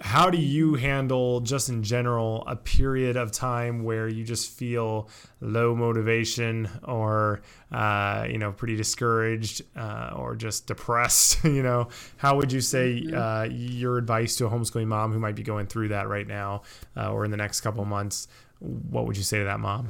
how 0.00 0.30
do 0.30 0.38
you 0.38 0.74
handle 0.74 1.40
just 1.40 1.68
in 1.68 1.82
general 1.82 2.44
a 2.46 2.54
period 2.54 3.16
of 3.16 3.32
time 3.32 3.82
where 3.82 4.08
you 4.08 4.22
just 4.22 4.50
feel 4.50 5.08
low 5.40 5.74
motivation 5.74 6.68
or 6.84 7.40
uh, 7.72 8.26
you 8.30 8.38
know 8.38 8.52
pretty 8.52 8.76
discouraged 8.76 9.62
uh, 9.76 10.12
or 10.14 10.36
just 10.36 10.66
depressed 10.66 11.42
you 11.44 11.62
know 11.62 11.88
how 12.16 12.36
would 12.36 12.52
you 12.52 12.60
say 12.60 13.02
mm-hmm. 13.02 13.16
uh, 13.16 13.44
your 13.50 13.98
advice 13.98 14.36
to 14.36 14.46
a 14.46 14.50
homeschooling 14.50 14.86
mom 14.86 15.12
who 15.12 15.18
might 15.18 15.34
be 15.34 15.42
going 15.42 15.66
through 15.66 15.88
that 15.88 16.08
right 16.08 16.26
now 16.26 16.62
uh, 16.96 17.10
or 17.12 17.24
in 17.24 17.30
the 17.30 17.36
next 17.36 17.60
couple 17.60 17.84
months 17.84 18.28
what 18.60 19.06
would 19.06 19.16
you 19.16 19.22
say 19.22 19.38
to 19.38 19.44
that 19.44 19.60
mom 19.60 19.88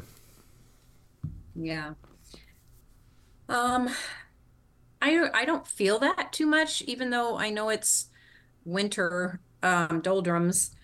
yeah. 1.58 1.92
Um, 3.48 3.88
I 5.00 5.28
I 5.34 5.44
don't 5.44 5.66
feel 5.66 5.98
that 6.00 6.32
too 6.32 6.46
much, 6.46 6.82
even 6.82 7.10
though 7.10 7.36
I 7.38 7.50
know 7.50 7.68
it's 7.68 8.08
winter 8.64 9.40
um, 9.62 10.00
doldrums. 10.00 10.74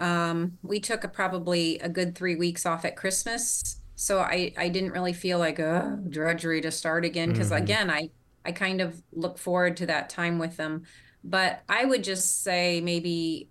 Um, 0.00 0.58
we 0.62 0.80
took 0.80 1.04
a, 1.04 1.08
probably 1.08 1.78
a 1.78 1.88
good 1.88 2.14
three 2.14 2.34
weeks 2.34 2.66
off 2.66 2.84
at 2.84 2.96
Christmas, 2.96 3.80
so 3.94 4.20
I 4.20 4.52
I 4.56 4.68
didn't 4.68 4.92
really 4.92 5.12
feel 5.12 5.38
like 5.38 5.58
a 5.58 5.98
drudgery 6.08 6.60
to 6.62 6.70
start 6.70 7.04
again 7.04 7.30
because 7.30 7.50
mm-hmm. 7.50 7.62
again 7.62 7.90
I 7.90 8.10
I 8.44 8.52
kind 8.52 8.80
of 8.80 9.02
look 9.12 9.38
forward 9.38 9.76
to 9.78 9.86
that 9.86 10.10
time 10.10 10.38
with 10.38 10.56
them. 10.56 10.84
But 11.22 11.62
I 11.68 11.86
would 11.86 12.04
just 12.04 12.42
say 12.42 12.82
maybe 12.82 13.48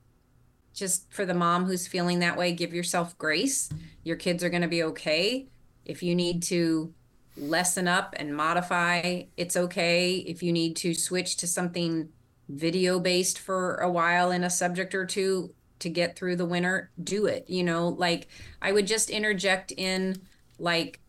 just 0.73 1.11
for 1.11 1.25
the 1.25 1.33
mom 1.33 1.65
who's 1.65 1.87
feeling 1.87 2.19
that 2.19 2.37
way, 2.37 2.51
give 2.51 2.73
yourself 2.73 3.17
grace. 3.17 3.69
Your 4.03 4.15
kids 4.15 4.43
are 4.43 4.49
going 4.49 4.61
to 4.61 4.67
be 4.67 4.83
okay. 4.83 5.47
If 5.85 6.03
you 6.03 6.15
need 6.15 6.43
to 6.43 6.93
lessen 7.35 7.87
up 7.87 8.15
and 8.17 8.35
modify, 8.35 9.23
it's 9.37 9.57
okay. 9.57 10.17
If 10.17 10.43
you 10.43 10.51
need 10.51 10.75
to 10.77 10.93
switch 10.93 11.37
to 11.37 11.47
something 11.47 12.09
video 12.49 12.99
based 12.99 13.39
for 13.39 13.75
a 13.77 13.89
while 13.89 14.31
in 14.31 14.43
a 14.43 14.49
subject 14.49 14.93
or 14.93 15.05
two 15.05 15.53
to 15.79 15.89
get 15.89 16.15
through 16.15 16.35
the 16.35 16.45
winter, 16.45 16.91
do 17.03 17.25
it. 17.25 17.49
You 17.49 17.63
know, 17.63 17.89
like 17.89 18.27
I 18.61 18.71
would 18.71 18.87
just 18.87 19.09
interject 19.09 19.71
in 19.71 20.21
like 20.59 20.99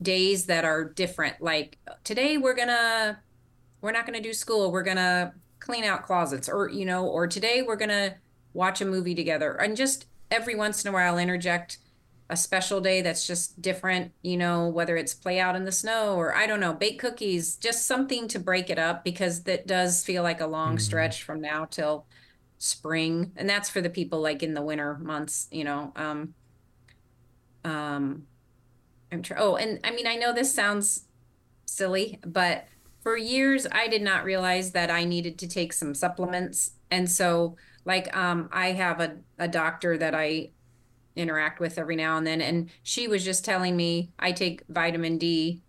days 0.00 0.46
that 0.46 0.64
are 0.64 0.84
different. 0.84 1.40
Like 1.40 1.78
today 2.04 2.38
we're 2.38 2.54
going 2.54 2.68
to 2.68 3.18
we're 3.80 3.92
not 3.92 4.06
going 4.06 4.16
to 4.16 4.26
do 4.26 4.32
school. 4.32 4.72
We're 4.72 4.82
going 4.82 4.96
to 4.96 5.32
clean 5.60 5.84
out 5.84 6.04
closets 6.04 6.48
or 6.48 6.68
you 6.68 6.84
know, 6.84 7.06
or 7.06 7.26
today 7.26 7.62
we're 7.62 7.76
going 7.76 7.90
to 7.90 8.14
watch 8.52 8.80
a 8.80 8.84
movie 8.84 9.14
together 9.14 9.52
and 9.54 9.76
just 9.76 10.06
every 10.30 10.54
once 10.54 10.84
in 10.84 10.88
a 10.88 10.92
while 10.92 11.18
interject 11.18 11.78
a 12.30 12.36
special 12.36 12.80
day 12.80 13.02
that's 13.02 13.26
just 13.26 13.60
different, 13.60 14.12
you 14.22 14.36
know, 14.36 14.68
whether 14.68 14.96
it's 14.96 15.12
play 15.12 15.38
out 15.38 15.56
in 15.56 15.64
the 15.64 15.72
snow 15.72 16.14
or 16.16 16.34
I 16.34 16.46
don't 16.46 16.60
know, 16.60 16.72
bake 16.72 16.98
cookies, 16.98 17.56
just 17.56 17.86
something 17.86 18.28
to 18.28 18.38
break 18.38 18.70
it 18.70 18.78
up 18.78 19.04
because 19.04 19.42
that 19.42 19.66
does 19.66 20.04
feel 20.04 20.22
like 20.22 20.40
a 20.40 20.46
long 20.46 20.70
mm-hmm. 20.70 20.78
stretch 20.78 21.22
from 21.22 21.40
now 21.40 21.66
till 21.66 22.06
spring, 22.58 23.32
and 23.36 23.48
that's 23.48 23.68
for 23.68 23.82
the 23.82 23.90
people 23.90 24.20
like 24.20 24.42
in 24.42 24.54
the 24.54 24.62
winter 24.62 24.96
months, 24.98 25.48
you 25.50 25.64
know. 25.64 25.92
Um, 25.96 26.34
um, 27.62 28.26
I'm 29.12 29.22
trying. 29.22 29.40
Oh, 29.40 29.56
and 29.56 29.80
I 29.84 29.90
mean, 29.90 30.06
I 30.06 30.16
know 30.16 30.32
this 30.32 30.52
sounds 30.52 31.04
silly, 31.66 32.20
but 32.24 32.66
for 33.02 33.18
years 33.18 33.66
I 33.70 33.86
did 33.88 34.00
not 34.00 34.24
realize 34.24 34.72
that 34.72 34.90
I 34.90 35.04
needed 35.04 35.38
to 35.38 35.48
take 35.48 35.74
some 35.74 35.94
supplements, 35.94 36.72
and 36.90 37.10
so 37.10 37.56
like 37.84 38.14
um, 38.16 38.48
I 38.50 38.68
have 38.72 39.00
a 39.00 39.18
a 39.38 39.46
doctor 39.46 39.98
that 39.98 40.14
I 40.14 40.50
interact 41.16 41.60
with 41.60 41.78
every 41.78 41.96
now 41.96 42.16
and 42.16 42.26
then, 42.26 42.40
and 42.40 42.70
she 42.82 43.08
was 43.08 43.24
just 43.24 43.44
telling 43.44 43.76
me 43.76 44.10
I 44.18 44.32
take 44.32 44.62
vitamin 44.68 45.18
D 45.18 45.62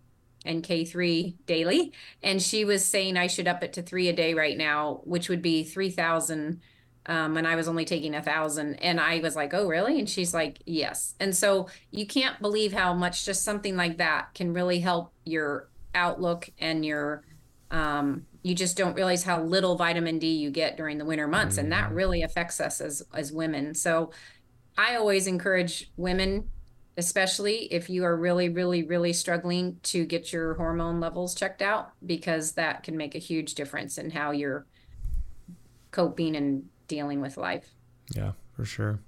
and 0.45 0.63
K3 0.63 1.36
daily. 1.45 1.91
And 2.23 2.41
she 2.41 2.63
was 2.63 2.86
saying 2.86 3.17
I 3.17 3.27
should 3.27 3.47
up 3.47 3.63
it 3.63 3.73
to 3.73 3.81
three 3.81 4.08
a 4.08 4.13
day 4.13 4.34
right 4.34 4.58
now, 4.58 5.01
which 5.03 5.27
would 5.27 5.41
be 5.41 5.63
3,000. 5.63 6.62
Um, 7.08 7.38
and 7.38 7.47
I 7.47 7.55
was 7.55 7.67
only 7.67 7.86
taking 7.86 8.15
a 8.15 8.21
thousand. 8.21 8.75
And 8.75 8.99
I 8.99 9.19
was 9.19 9.36
like, 9.36 9.53
oh, 9.53 9.67
really? 9.67 9.99
And 9.99 10.10
she's 10.10 10.34
like, 10.34 10.60
yes. 10.65 11.15
And 11.19 11.36
so 11.36 11.67
you 11.91 12.05
can't 12.05 12.39
believe 12.41 12.73
how 12.73 12.93
much 12.93 13.25
just 13.25 13.43
something 13.43 13.75
like 13.75 13.97
that 13.97 14.34
can 14.34 14.53
really 14.53 14.79
help 14.79 15.12
your 15.25 15.69
outlook 15.93 16.49
and 16.60 16.86
your, 16.86 17.23
um, 17.71 18.25
you 18.43 18.53
just 18.53 18.77
don't 18.77 18.95
realize 18.95 19.23
how 19.23 19.41
little 19.41 19.75
vitamin 19.75 20.19
D 20.19 20.36
you 20.36 20.51
get 20.51 20.77
during 20.77 20.97
the 20.97 21.05
winter 21.05 21.27
months. 21.27 21.58
And 21.58 21.71
that 21.71 21.91
really 21.91 22.21
affects 22.21 22.60
us 22.60 22.79
as, 22.81 23.03
as 23.13 23.31
women. 23.31 23.73
So 23.73 24.12
I 24.77 24.95
always 24.95 25.27
encourage 25.27 25.91
women 25.97 26.49
especially 26.97 27.65
if 27.73 27.89
you 27.89 28.05
are 28.05 28.15
really, 28.15 28.49
really, 28.49 28.83
really 28.83 29.13
struggling 29.13 29.77
to 29.83 30.05
get 30.05 30.31
your 30.31 30.53
hormone 30.55 30.99
levels 30.99 31.35
checked 31.35 31.61
out, 31.61 31.91
because 32.05 32.53
that 32.53 32.83
can 32.83 32.95
make 32.95 33.15
a 33.15 33.19
huge 33.19 33.55
difference 33.55 33.97
in 33.97 34.09
how 34.09 34.31
you're 34.31 34.65
coping 35.91 36.35
and 36.35 36.63
dealing 36.88 37.21
with 37.21 37.38
life. 37.38 37.69
Yeah, 38.15 38.31
for 38.55 38.65
sure. 38.65 38.99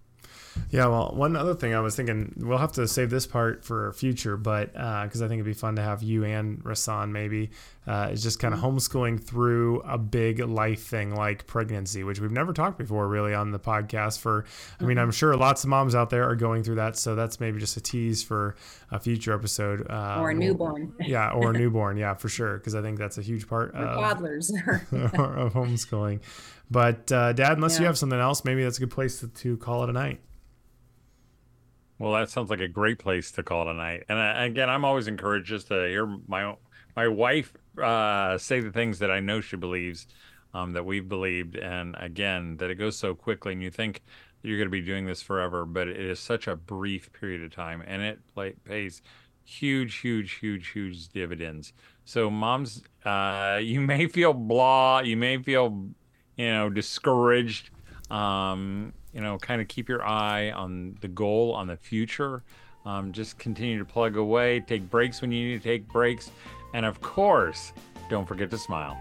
Yeah, 0.72 0.88
well, 0.88 1.12
one 1.14 1.36
other 1.36 1.54
thing 1.54 1.74
I 1.74 1.80
was 1.80 1.96
thinking, 1.96 2.34
we'll 2.38 2.58
have 2.58 2.74
to 2.74 2.88
save 2.88 3.10
this 3.10 3.26
part 3.26 3.64
for 3.64 3.92
future, 3.94 4.38
but 4.38 4.74
because 4.74 5.22
uh, 5.22 5.26
I 5.26 5.28
think 5.28 5.40
it'd 5.40 5.46
be 5.46 5.54
fun 5.54 5.76
to 5.78 5.82
have 5.82 6.04
you 6.04 6.24
and 6.24 6.64
Rasan 6.64 7.12
maybe, 7.12 7.52
uh, 7.88 8.10
is 8.12 8.22
just 8.22 8.40
kind 8.40 8.54
of 8.54 8.60
mm-hmm. 8.60 8.76
homeschooling 8.76 9.24
through 9.24 9.80
a 9.82 9.98
big 9.98 10.40
life 10.40 10.84
thing 10.84 11.16
like 11.16 11.48
pregnancy, 11.48 12.04
which 12.04 12.20
we've 12.20 12.32
never 12.32 12.52
talked 12.52 12.78
before 12.78 13.08
really 13.08 13.34
on 13.34 13.52
the 13.52 13.60
podcast. 13.60 14.20
For, 14.20 14.46
I 14.80 14.84
mean, 14.84 14.98
I'm 14.98 15.08
mm-hmm. 15.08 15.14
sure 15.14 15.36
lots 15.38 15.64
of 15.64 15.70
moms 15.70 15.96
out 15.96 16.10
there 16.10 16.30
are 16.30 16.36
going 16.36 16.64
through 16.64 16.76
that, 16.76 16.98
so 16.98 17.16
that's 17.16 17.40
maybe 17.40 17.60
just 17.60 17.78
a 17.78 17.82
tease 17.82 18.24
for 18.24 18.56
a 18.92 19.00
future 19.00 19.34
episode. 19.34 19.90
Uh, 19.90 20.18
or 20.20 20.32
a 20.32 20.34
newborn. 20.34 20.94
yeah, 21.00 21.32
or 21.32 21.52
a 21.52 21.54
newborn. 21.58 21.98
Yeah, 21.98 22.14
for 22.14 22.28
sure, 22.28 22.58
because 22.58 22.76
I 22.76 22.82
think 22.82 22.98
that's 22.98 23.18
a 23.18 23.22
huge 23.22 23.48
part 23.48 23.74
or 23.74 23.80
of 23.80 24.00
toddlers 24.00 24.50
of 24.92 25.54
homeschooling. 25.54 26.20
But 26.70 27.12
uh, 27.12 27.34
Dad, 27.34 27.54
unless 27.54 27.76
yeah. 27.76 27.82
you 27.82 27.86
have 27.86 27.98
something 27.98 28.20
else, 28.20 28.44
maybe 28.44 28.64
that's 28.64 28.78
a 28.78 28.82
good 28.82 28.92
place 28.92 29.22
to, 29.22 29.28
to 29.30 29.58
call 29.58 29.84
it 29.84 29.90
a 29.90 29.94
night. 29.94 30.20
Well, 32.00 32.14
that 32.14 32.30
sounds 32.30 32.50
like 32.50 32.60
a 32.60 32.68
great 32.68 33.00
place 33.00 33.32
to 33.34 33.44
call 33.44 33.66
tonight. 33.66 34.04
And 34.10 34.20
uh, 34.20 34.34
again, 34.38 34.70
I'm 34.70 34.86
always 34.86 35.08
encouraged 35.08 35.48
just 35.48 35.68
to 35.68 35.88
hear 35.88 36.06
my 36.28 36.56
my 36.96 37.08
wife 37.08 37.56
uh, 37.82 38.38
say 38.38 38.60
the 38.60 38.72
things 38.72 39.00
that 39.00 39.12
I 39.12 39.20
know 39.20 39.42
she 39.42 39.56
believes, 39.56 40.08
um, 40.54 40.74
that 40.74 40.86
we've 40.86 41.08
believed, 41.08 41.56
and 41.56 41.96
again 42.00 42.58
that 42.58 42.70
it 42.70 42.76
goes 42.76 42.98
so 42.98 43.16
quickly, 43.16 43.54
and 43.54 43.62
you 43.64 43.72
think 43.72 44.04
you're 44.44 44.58
going 44.58 44.68
to 44.68 44.72
be 44.72 44.82
doing 44.82 45.06
this 45.06 45.22
forever, 45.22 45.66
but 45.66 45.88
it 45.88 46.00
is 46.00 46.20
such 46.20 46.48
a 46.48 46.56
brief 46.56 47.12
period 47.14 47.44
of 47.44 47.52
time, 47.52 47.84
and 47.86 48.02
it 48.02 48.20
like 48.36 48.64
pays 48.64 49.02
huge, 49.44 49.96
huge, 49.98 50.34
huge, 50.34 50.68
huge 50.70 51.10
dividends. 51.10 51.74
So, 52.06 52.30
moms, 52.30 52.84
uh, 53.06 53.60
you 53.62 53.82
may 53.82 54.08
feel 54.08 54.34
blah, 54.34 55.00
you 55.00 55.18
may 55.18 55.42
feel, 55.42 55.88
you 56.36 56.52
know, 56.52 56.70
discouraged. 56.70 57.70
Um, 58.10 58.94
you 59.14 59.22
know, 59.22 59.38
kind 59.38 59.62
of 59.62 59.68
keep 59.68 59.90
your 59.90 60.06
eye 60.06 60.52
on 60.52 60.98
the 61.02 61.08
goal, 61.08 61.54
on 61.54 61.68
the 61.68 61.78
future. 61.78 62.44
Um, 62.86 63.12
just 63.12 63.38
continue 63.38 63.78
to 63.80 63.86
plug 63.86 64.16
away, 64.16 64.62
take 64.62 64.90
breaks 64.90 65.22
when 65.22 65.32
you 65.32 65.50
need 65.50 65.62
to 65.62 65.70
take 65.70 65.88
breaks, 65.88 66.32
and 66.74 66.86
of 66.86 67.02
course, 67.02 67.74
don't 68.10 68.26
forget 68.26 68.50
to 68.52 68.58
smile. 68.58 68.98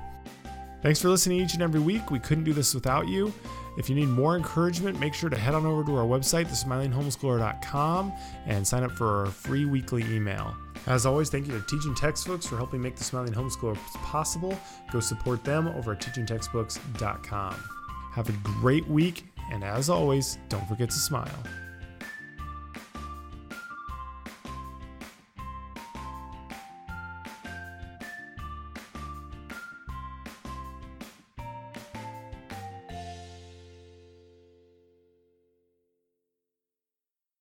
Thanks 0.82 1.00
for 1.00 1.08
listening 1.08 1.40
each 1.40 1.54
and 1.54 1.62
every 1.62 1.80
week. 1.80 2.10
We 2.10 2.18
couldn't 2.18 2.44
do 2.44 2.52
this 2.52 2.74
without 2.74 3.08
you. 3.08 3.32
If 3.76 3.88
you 3.90 3.94
need 3.94 4.08
more 4.08 4.36
encouragement, 4.36 4.98
make 4.98 5.14
sure 5.14 5.28
to 5.28 5.36
head 5.36 5.54
on 5.54 5.66
over 5.66 5.84
to 5.84 5.96
our 5.96 6.04
website, 6.04 6.46
thesmilinghomeschooler.com, 6.46 8.12
and 8.46 8.66
sign 8.66 8.82
up 8.82 8.92
for 8.92 9.24
our 9.24 9.26
free 9.26 9.64
weekly 9.66 10.02
email. 10.04 10.54
As 10.86 11.04
always, 11.04 11.28
thank 11.28 11.46
you 11.46 11.52
to 11.52 11.66
Teaching 11.66 11.94
Textbooks 11.94 12.46
for 12.46 12.56
helping 12.56 12.80
make 12.80 12.96
the 12.96 13.04
Smiling 13.04 13.32
Homeschooler 13.32 13.76
possible. 14.02 14.58
Go 14.92 15.00
support 15.00 15.44
them 15.44 15.68
over 15.68 15.92
at 15.92 16.00
teachingtextbooks.com. 16.00 17.54
Have 18.16 18.30
a 18.30 18.50
great 18.62 18.88
week 18.88 19.26
and 19.52 19.62
as 19.62 19.90
always, 19.90 20.38
don't 20.48 20.66
forget 20.66 20.88
to 20.88 20.96
smile. 20.96 21.28